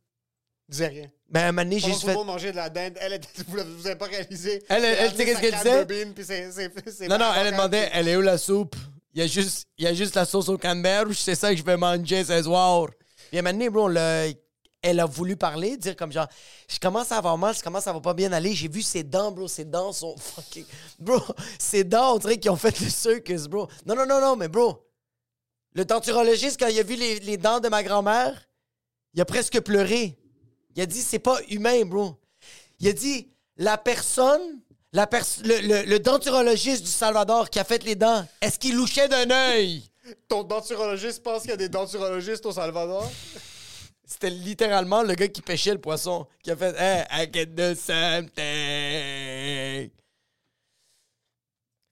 [0.67, 1.07] disait rien.
[1.29, 2.13] Ben, un moment donné, j'ai juste fait.
[2.23, 4.63] mangeait de la dinde, elle était, vous l'avez vous avez pas réalisé.
[4.69, 5.85] Elle, elle, elle, tu sais qu'est-ce qu'elle disait?
[5.85, 8.37] de bean, puis c'est- c'est- c'est Non, non, pas elle demandait Elle est où la
[8.37, 8.75] soupe?
[9.13, 11.57] Il y a juste, il y a juste la sauce au canneberge, c'est ça que
[11.57, 12.87] je vais manger ce soir.
[13.29, 14.33] Puis à un moment donné, bro, le-
[14.81, 16.27] elle a voulu parler, dire comme genre,
[16.69, 18.53] je commence à avoir mal, je commence à va pas bien aller.
[18.53, 20.65] J'ai vu ses dents, bro, ses dents sont fucking.
[20.99, 21.21] Bro,
[21.57, 23.67] ses dents, on dirait qu'ils ont fait le circus, bro.
[23.85, 24.85] Non, non, non, non, mais bro,
[25.73, 28.47] le denturologiste, quand il a vu les, les dents de ma grand-mère,
[29.13, 30.17] il a presque pleuré.
[30.75, 32.15] Il a dit, c'est pas humain, bro.
[32.79, 34.61] Il a dit, la personne,
[34.93, 38.75] la pers- le, le- le denturologiste du Salvador qui a fait les dents, est-ce qu'il
[38.75, 39.83] louchait d'un œil?
[40.27, 43.09] Ton denturologiste pense qu'il y a des denturologistes au Salvador?
[44.05, 47.75] C'était littéralement le gars qui pêchait le poisson, qui a fait Hey, I can do
[47.75, 48.31] something.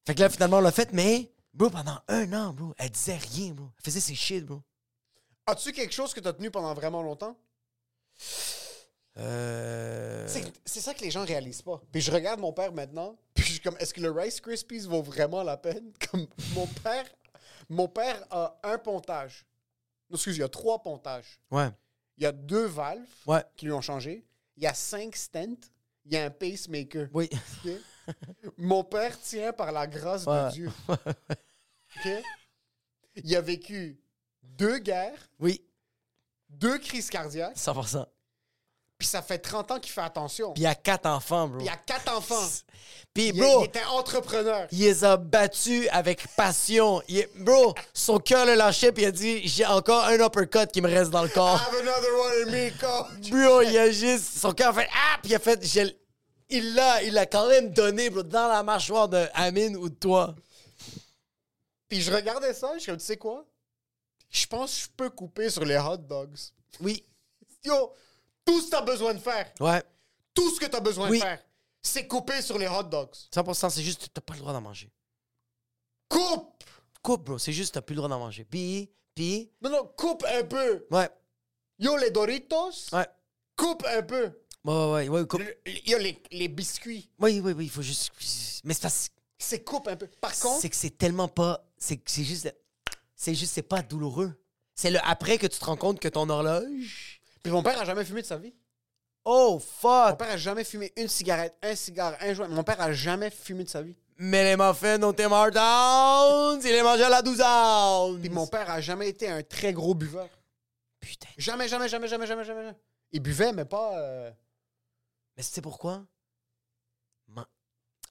[0.08, 3.18] Fait que là, finalement, on l'a fait, mais, bro, pendant un an, bro, elle disait
[3.18, 3.70] rien, bro.
[3.78, 4.62] Elle faisait ses shit, bro.
[5.46, 7.36] As-tu quelque chose que t'as tenu pendant vraiment longtemps?
[9.18, 10.28] Euh.
[10.66, 11.82] C'est ça que les gens réalisent pas.
[11.92, 14.82] Puis je regarde mon père maintenant, puis je suis comme, est-ce que le Rice Krispies
[14.82, 15.92] vaut vraiment la peine?
[16.12, 17.06] Comme mon père,
[17.70, 19.46] mon père a un pontage.
[20.10, 21.40] Non, excuse, il y a trois pontages.
[21.50, 21.70] Ouais.
[22.18, 23.44] Il y a deux valves Ouais.
[23.56, 24.26] qui lui ont changé.
[24.56, 25.58] Il y a cinq stents.
[26.06, 27.10] Il y a un pacemaker.
[27.14, 27.30] Oui.
[28.58, 30.46] Mon père tient par la grâce Ouais.
[30.46, 30.72] de Dieu.
[33.24, 34.00] Il a vécu
[34.44, 35.62] deux guerres, Oui.
[36.50, 38.06] deux crises cardiaques, 100%.
[38.98, 40.54] puis ça fait 30 ans qu'il fait attention.
[40.54, 41.58] Puis il y a quatre enfants, bro.
[41.58, 42.36] Puis il a quatre enfants.
[43.14, 44.68] Puis, Il, bro, il était entrepreneur.
[44.72, 47.02] il les a battus avec passion.
[47.08, 50.82] Il bro, son cœur le lâchait, puis il a dit J'ai encore un uppercut qui
[50.82, 51.60] me reste dans le corps.
[51.60, 53.32] Have another one in me, coach.
[53.32, 54.38] Bro, il a juste.
[54.38, 55.18] Son cœur a fait Ah!
[55.24, 55.60] Puis il a fait.
[56.50, 59.96] Il l'a, il l'a quand même donné, bro, dans la mâchoire de Amine ou de
[59.96, 60.36] toi.
[61.88, 63.46] Puis je regardais ça, je suis comme, tu sais quoi?
[64.30, 66.38] Je pense que je peux couper sur les hot dogs.
[66.82, 67.04] Oui.
[67.64, 67.94] Yo,
[68.46, 69.82] tout ce que t'as besoin de faire, Ouais.
[70.34, 71.20] tout ce que t'as besoin Oui.
[71.20, 71.44] de faire,
[71.82, 73.14] c'est couper sur les hot dogs.
[73.32, 74.92] 100%, c'est juste, t'as pas le droit d'en manger.
[76.10, 76.64] Coupe!
[77.02, 78.44] Coupe, bro, c'est juste, t'as plus le droit d'en manger.
[78.44, 80.86] Puis, puis, Non, non, coupe un peu.
[80.92, 81.10] ouais,
[81.80, 83.08] Yo, les Doritos, ouais.
[83.56, 84.26] coupe un peu.
[84.66, 85.40] Ouais, ouais, ouais, ouais, coupe.
[85.42, 88.12] Le- Yo, les, les biscuits, Oui, oui, oui, il faut juste.
[88.66, 89.10] Mais c'est parce
[89.40, 90.08] c'est coupe un peu.
[90.20, 91.64] Par contre, c'est que c'est tellement pas.
[91.78, 92.54] C'est juste.
[93.16, 94.34] C'est juste, c'est pas douloureux.
[94.76, 97.22] C'est le après que tu te rends compte que ton horloge.
[97.42, 98.54] puis mon père a jamais fumé de sa vie.
[99.26, 100.18] Oh, Mon fuck!
[100.20, 102.48] père a jamais fumé une cigarette, un cigare, un joint.
[102.48, 103.96] Mon père a jamais fumé de sa vie.
[104.20, 108.20] Mais les muffins au Tim Hortons, il les mangeait à la 12 ounces.
[108.22, 110.30] Puis mon père a jamais été un très gros buveur.
[111.00, 111.28] Putain.
[111.38, 112.72] Jamais, jamais, jamais, jamais, jamais, jamais.
[113.12, 113.98] Il buvait, mais pas.
[114.00, 114.32] euh,
[115.36, 116.04] Mais tu sais pourquoi?
[117.28, 117.46] Man-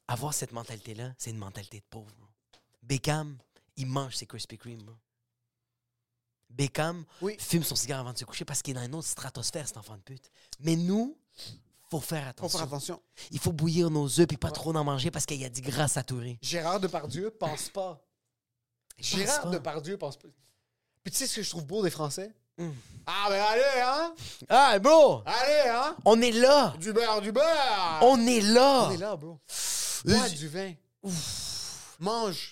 [0.09, 2.13] Avoir cette mentalité-là, c'est une mentalité de pauvre.
[2.83, 3.39] Beckham,
[3.77, 4.97] il mange ses Krispy Kreme.
[6.51, 7.37] Beckham Oui.
[7.39, 9.77] fume son cigare avant de se coucher parce qu'il est dans une autre stratosphère, cet
[9.77, 10.31] enfant de pute.
[10.61, 11.19] Mais nous,
[11.91, 12.59] faut faire Faut attention.
[12.59, 13.03] faire attention.
[13.31, 15.61] Il faut bouillir nos œufs puis pas trop en manger parce qu'il y a du
[15.61, 16.39] gras saturé.
[16.43, 18.01] Gérard Depardieu pense pas.
[18.99, 19.51] Gérard pas.
[19.51, 20.29] Depardieu pense pas.
[21.03, 22.35] Puis tu sais ce que je trouve beau des Français?
[22.59, 22.71] Hmm.
[23.07, 24.15] Ah, ben allez, hein?
[24.49, 25.23] Ah, bro!
[25.27, 25.97] Allez, hein?
[26.07, 26.75] On est là!
[26.81, 27.99] Du beurre, du beurre!
[28.01, 28.87] On est là!
[28.89, 29.39] On est là, bro.
[30.07, 30.73] Bois du vin.
[32.01, 32.51] Mange.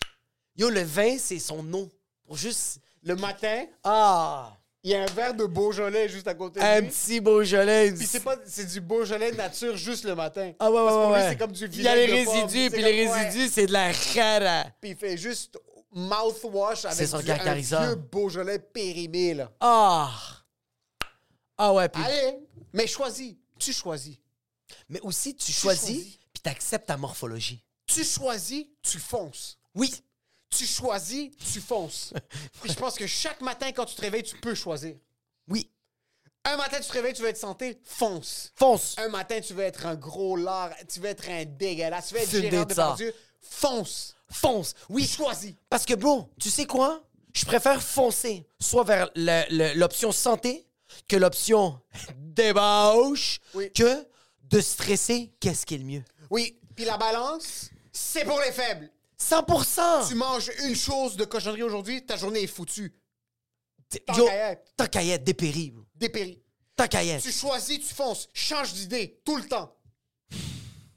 [0.57, 1.91] Yo, le vin, c'est son nom.
[2.25, 2.81] Pour juste.
[3.03, 4.57] Le matin, Ah!
[4.83, 6.89] il y a un verre de Beaujolais juste à côté de Un lui.
[6.89, 7.93] petit Beaujolais.
[7.93, 10.53] Puis c'est pas c'est du Beaujolais nature juste le matin.
[10.59, 11.05] Ah ouais, ouais, Parce que ouais.
[11.07, 11.29] pour lui, ouais.
[11.31, 12.43] c'est comme du Il y a les vinaigre de pomme.
[12.45, 13.25] résidus, C'est puis les comme- ouais.
[13.27, 14.65] résidus, c'est de la rara.
[14.81, 15.59] Puis il fait juste
[15.93, 19.51] mouthwash avec C'est son du, un vieux Beaujolais périmé, là.
[19.61, 20.11] Ah!
[21.59, 22.03] Ah ouais, puis.
[22.03, 22.39] Allez,
[22.73, 23.35] mais choisis.
[23.59, 24.17] Tu choisis.
[24.89, 25.81] Mais aussi, tu choisis.
[25.89, 27.63] choisis, puis t'acceptes ta morphologie.
[27.87, 29.59] Tu choisis, tu fonces.
[29.75, 29.95] Oui.
[30.57, 32.13] Tu choisis, tu fonces.
[32.63, 34.97] Puis je pense que chaque matin, quand tu te réveilles, tu peux choisir.
[35.49, 35.71] Oui.
[36.45, 38.53] Un matin, tu te réveilles, tu veux être santé, fonce.
[38.55, 38.95] Fonce.
[38.99, 42.21] Un matin, tu veux être un gros lard, tu veux être un dégueulasse, tu veux
[42.21, 42.75] être Fume Gérard des.
[42.75, 44.15] Depardieu, fonce.
[44.31, 44.75] Fonce.
[44.89, 45.07] Oui.
[45.07, 45.55] Choisis.
[45.71, 47.03] Parce que, bro, tu sais quoi?
[47.35, 50.67] Je préfère foncer soit vers le- le- l'option santé
[51.09, 51.81] que l'option
[52.17, 53.73] débauche Oui.
[53.73, 54.07] que
[54.45, 55.33] de stresser.
[55.41, 56.05] Qu'est-ce qui est le mieux?
[56.31, 58.91] Oui, puis la balance, c'est pour les faibles.
[59.21, 60.09] 100%!
[60.09, 62.93] Tu manges une chose de cochonnerie aujourd'hui, ta journée est foutue.
[64.17, 64.29] Yo,
[64.77, 65.85] tant qu'à y être, dépéri, bro.
[65.95, 66.43] Dépéri.
[66.75, 67.23] Tant qu'à y être.
[67.23, 68.29] Tu choisis, tu fonces.
[68.33, 69.77] Change d'idée tout le temps.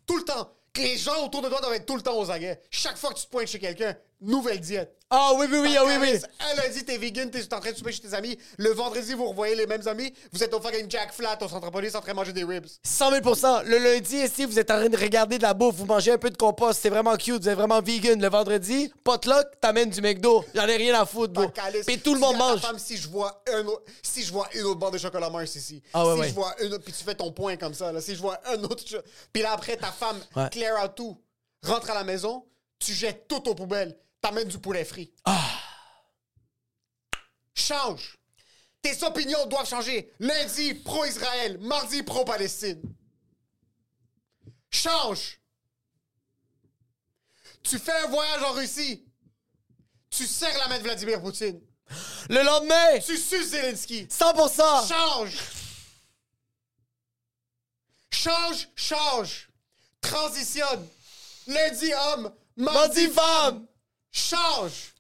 [0.07, 0.51] Tout le temps.
[0.77, 2.61] que les gens autour de toi doivent être tout le temps aux aguets.
[2.69, 4.93] Chaque fois que tu te pointes chez quelqu'un, nouvelle diète.
[5.09, 6.19] Ah oui, oui, oui, ah oui, oui.
[6.51, 8.37] Un lundi, t'es vegan, t'es en train de souper chez tes amis.
[8.57, 10.13] Le vendredi, vous revoyez les mêmes amis.
[10.33, 12.65] Vous êtes au fucking Jack Flat au centre police en train de manger des ribs.
[12.83, 13.21] 100 000
[13.65, 16.17] Le lundi, ici, vous êtes en train de regarder de la bouffe, vous mangez un
[16.17, 18.21] peu de compost, c'est vraiment cute, vous êtes vraiment vegan.
[18.21, 20.43] Le vendredi, potluck, t'amènes du McDo.
[20.53, 21.45] J'en ai rien à foutre, bro.
[21.85, 22.59] Puis tout le monde mange.
[22.59, 25.55] femme, si je vois un autre, si je vois une autre barre de chocolat Mars
[25.55, 26.27] ici, Ah ouais, si ouais.
[26.29, 28.41] je vois une autre, puis tu fais ton point comme ça, là, si je vois
[28.45, 28.83] un autre,
[29.31, 30.49] puis là après ta femme Ouais.
[30.51, 31.17] clear out tout,
[31.65, 32.43] rentre à la maison,
[32.77, 33.95] tu jettes tout aux poubelles,
[34.27, 35.11] t'amènes du poulet frit.
[35.23, 35.59] Ah.
[37.55, 38.17] Change.
[38.81, 40.11] Tes opinions doivent changer.
[40.19, 41.57] Lundi, pro-Israël.
[41.59, 42.81] Mardi, pro-Palestine.
[44.69, 45.39] Change.
[47.63, 49.05] Tu fais un voyage en Russie.
[50.09, 51.61] Tu serres la main de Vladimir Poutine.
[52.29, 54.07] Le lendemain, Tu suces Zelensky.
[54.07, 55.37] 100% Change.
[58.11, 59.49] Change, change.
[60.01, 60.85] Transitionne.
[61.47, 63.67] Lundi homme, Mardi femme.
[64.11, 64.93] Change.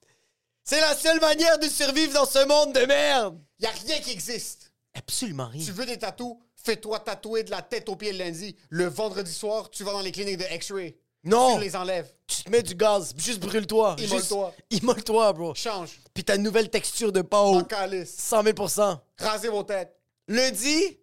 [0.63, 3.39] C'est la seule manière de survivre dans ce monde de merde.
[3.59, 4.71] Y a rien qui existe.
[4.93, 5.63] Absolument rien.
[5.63, 6.37] Tu veux des tatous?
[6.55, 8.55] Fais-toi tatouer de la tête aux pieds le lundi.
[8.69, 10.97] Le vendredi soir, tu vas dans les cliniques de X-ray.
[11.23, 11.55] Non.
[11.55, 12.11] Tu les enlèves.
[12.27, 13.95] Tu te mets du gaz, juste brûle-toi.
[13.99, 14.53] Immole-toi.
[14.69, 15.55] Juste- Immole-toi, bro.
[15.55, 15.99] Change.
[16.13, 17.55] Puis ta nouvelle texture de peau.
[17.59, 18.13] En calice.
[18.17, 19.95] 100 000% Rasez vos têtes.
[20.27, 20.99] Lundi,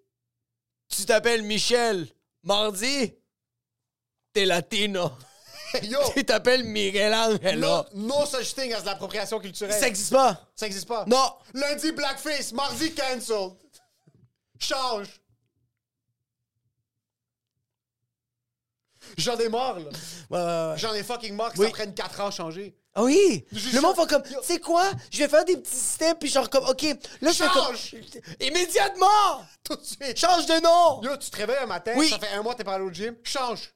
[0.89, 2.07] tu t'appelles Michel.
[2.43, 3.15] Mardi,
[4.33, 5.11] t'es latino.
[5.83, 5.99] Yo!
[6.15, 7.59] tu t'appelles Miguel Angel.
[7.59, 9.79] No, no such thing as l'appropriation culturelle.
[9.79, 10.41] Ça existe pas.
[10.55, 11.05] Ça existe pas.
[11.07, 11.33] Non.
[11.53, 12.53] Lundi, blackface.
[12.53, 13.53] Mardi, cancelled.
[14.59, 15.09] Change.
[19.19, 19.79] J'en ai marre,
[20.31, 20.77] là.
[20.77, 21.67] J'en ai fucking marre que Oui.
[21.67, 22.75] ça prenne 4 ans à changer.
[22.97, 23.45] Ah oui!
[23.51, 24.89] Le monde fait comme, tu sais quoi?
[25.11, 26.83] Je vais faire des petits systèmes, puis genre comme, OK,
[27.21, 27.77] là, je fais comme...
[27.77, 27.97] Change!
[28.41, 29.45] Immédiatement!
[29.65, 30.17] Tout de suite.
[30.17, 31.03] Change de nom!
[31.03, 32.09] Yo, tu te réveilles un matin, Oui.
[32.09, 33.17] ça fait un mois que t'es pas allé au gym.
[33.25, 33.75] Change.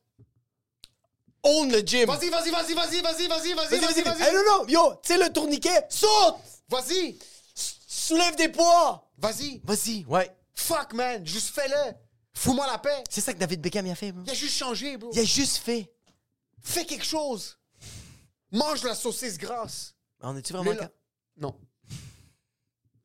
[1.43, 2.07] Own le gym!
[2.07, 4.29] Vas-y, vas-y, vas-y, vas-y, vas-y, vas-y, vas-y, Vas-y, vas-y, vas-y.
[4.29, 4.67] Eh, non, non!
[4.69, 5.87] Yo, tu sais le tourniquet?
[5.89, 6.37] Saute!
[6.69, 7.19] Vas-y,
[7.55, 9.11] Soulève des poids!
[9.19, 9.61] vas-y.
[9.65, 10.31] Vas-y, ouais.
[10.55, 11.95] Fuck, man, juste fais-le.
[12.35, 13.03] Fous-moi la paix.
[13.11, 14.23] C'est ça que David Beckham y a fait, bro.
[14.25, 15.11] Il a juste changé, bro.
[15.13, 15.93] Il a juste fait.
[16.63, 17.59] Fais quelque chose.
[18.53, 19.95] Mange la saucisse grasse.
[20.21, 20.73] On est-tu vraiment...
[20.73, 20.89] Le-
[21.37, 21.59] Non.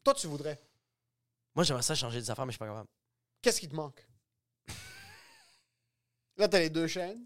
[0.03, 0.61] Toi, tu voudrais.
[1.55, 2.89] Moi, j'aimerais ça changer des affaires, mais je suis pas capable.
[3.41, 4.05] Qu'est-ce qui te manque?
[6.37, 7.25] Là, t'as les deux chaînes.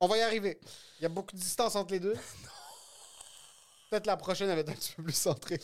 [0.00, 0.58] On va y arriver.
[0.98, 2.14] Il y a beaucoup de distance entre les deux.
[3.90, 5.58] Peut-être la prochaine, elle va être un petit peu plus centrée.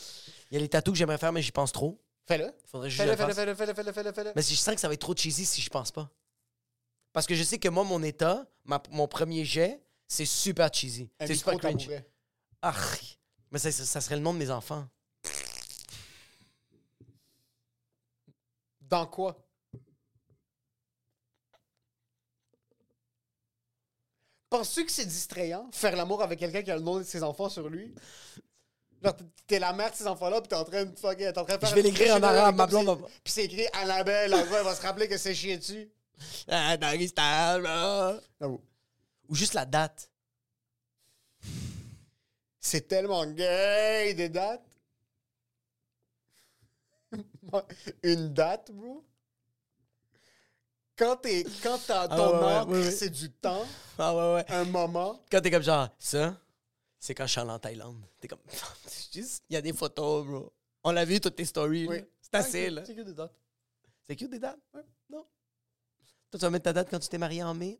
[0.49, 2.01] Il y a les tatous que j'aimerais faire, mais j'y pense trop.
[2.27, 2.51] Fais-le.
[2.65, 4.31] Faudrait juste Fais-le, le fais-le, fais-le, fais-le, fais-le, fais-le, fais-le.
[4.35, 6.09] Mais si je sens que ça va être trop cheesy si je pense pas.
[7.13, 11.09] Parce que je sais que moi, mon état, ma- mon premier jet, c'est super cheesy.
[11.19, 11.83] Un C'est super micro cringe.
[11.83, 12.09] tabouret.
[12.63, 12.73] Ah,
[13.51, 14.87] mais ça, ça- ça serait le nom de mes enfants.
[18.81, 19.44] Dans quoi?
[24.55, 27.49] Penses-tu que c'est distrayant, faire l'amour avec quelqu'un qui a le nom de ses enfants
[27.49, 27.93] sur lui?
[29.03, 29.13] Genre,
[29.47, 31.59] t'es- la mère de ces enfants-là, pis t'es en train de t'es en train de
[31.59, 34.73] faire Je vais l'écrire en arabe, ma blonde Puis c'est écrit Annabelle, en elle va
[34.73, 35.89] se rappeler que c'est chié dessus.
[36.47, 36.77] Ah.
[38.39, 38.61] J'avoue.
[39.27, 40.09] Ou juste la date.
[42.61, 44.63] C'est tellement gay, des dates.
[48.03, 49.03] Une date, bro?
[50.97, 52.91] Quand t'es, quand t'as Ah ton ouais, ouais, encre, ouais, ouais.
[52.91, 53.65] c'est du temps,
[53.97, 54.45] Ah ouais, ouais.
[54.51, 55.19] un moment.
[55.29, 56.37] Quand t'es comme genre, ça,
[56.99, 58.01] c'est quand je suis allé en Thaïlande.
[58.21, 58.39] T'es comme,
[59.13, 60.53] juste, il y a des photos, bro.
[60.83, 61.87] On l'a vu, toutes tes stories.
[61.87, 62.03] Oui.
[62.21, 62.81] C'est assez, Ah, là.
[62.85, 63.33] C'est que des dates.
[64.07, 64.59] C'est cute des dates?
[65.09, 65.25] Non.
[66.31, 67.79] Toi, tu vas mettre ta date quand tu t'es marié en mai?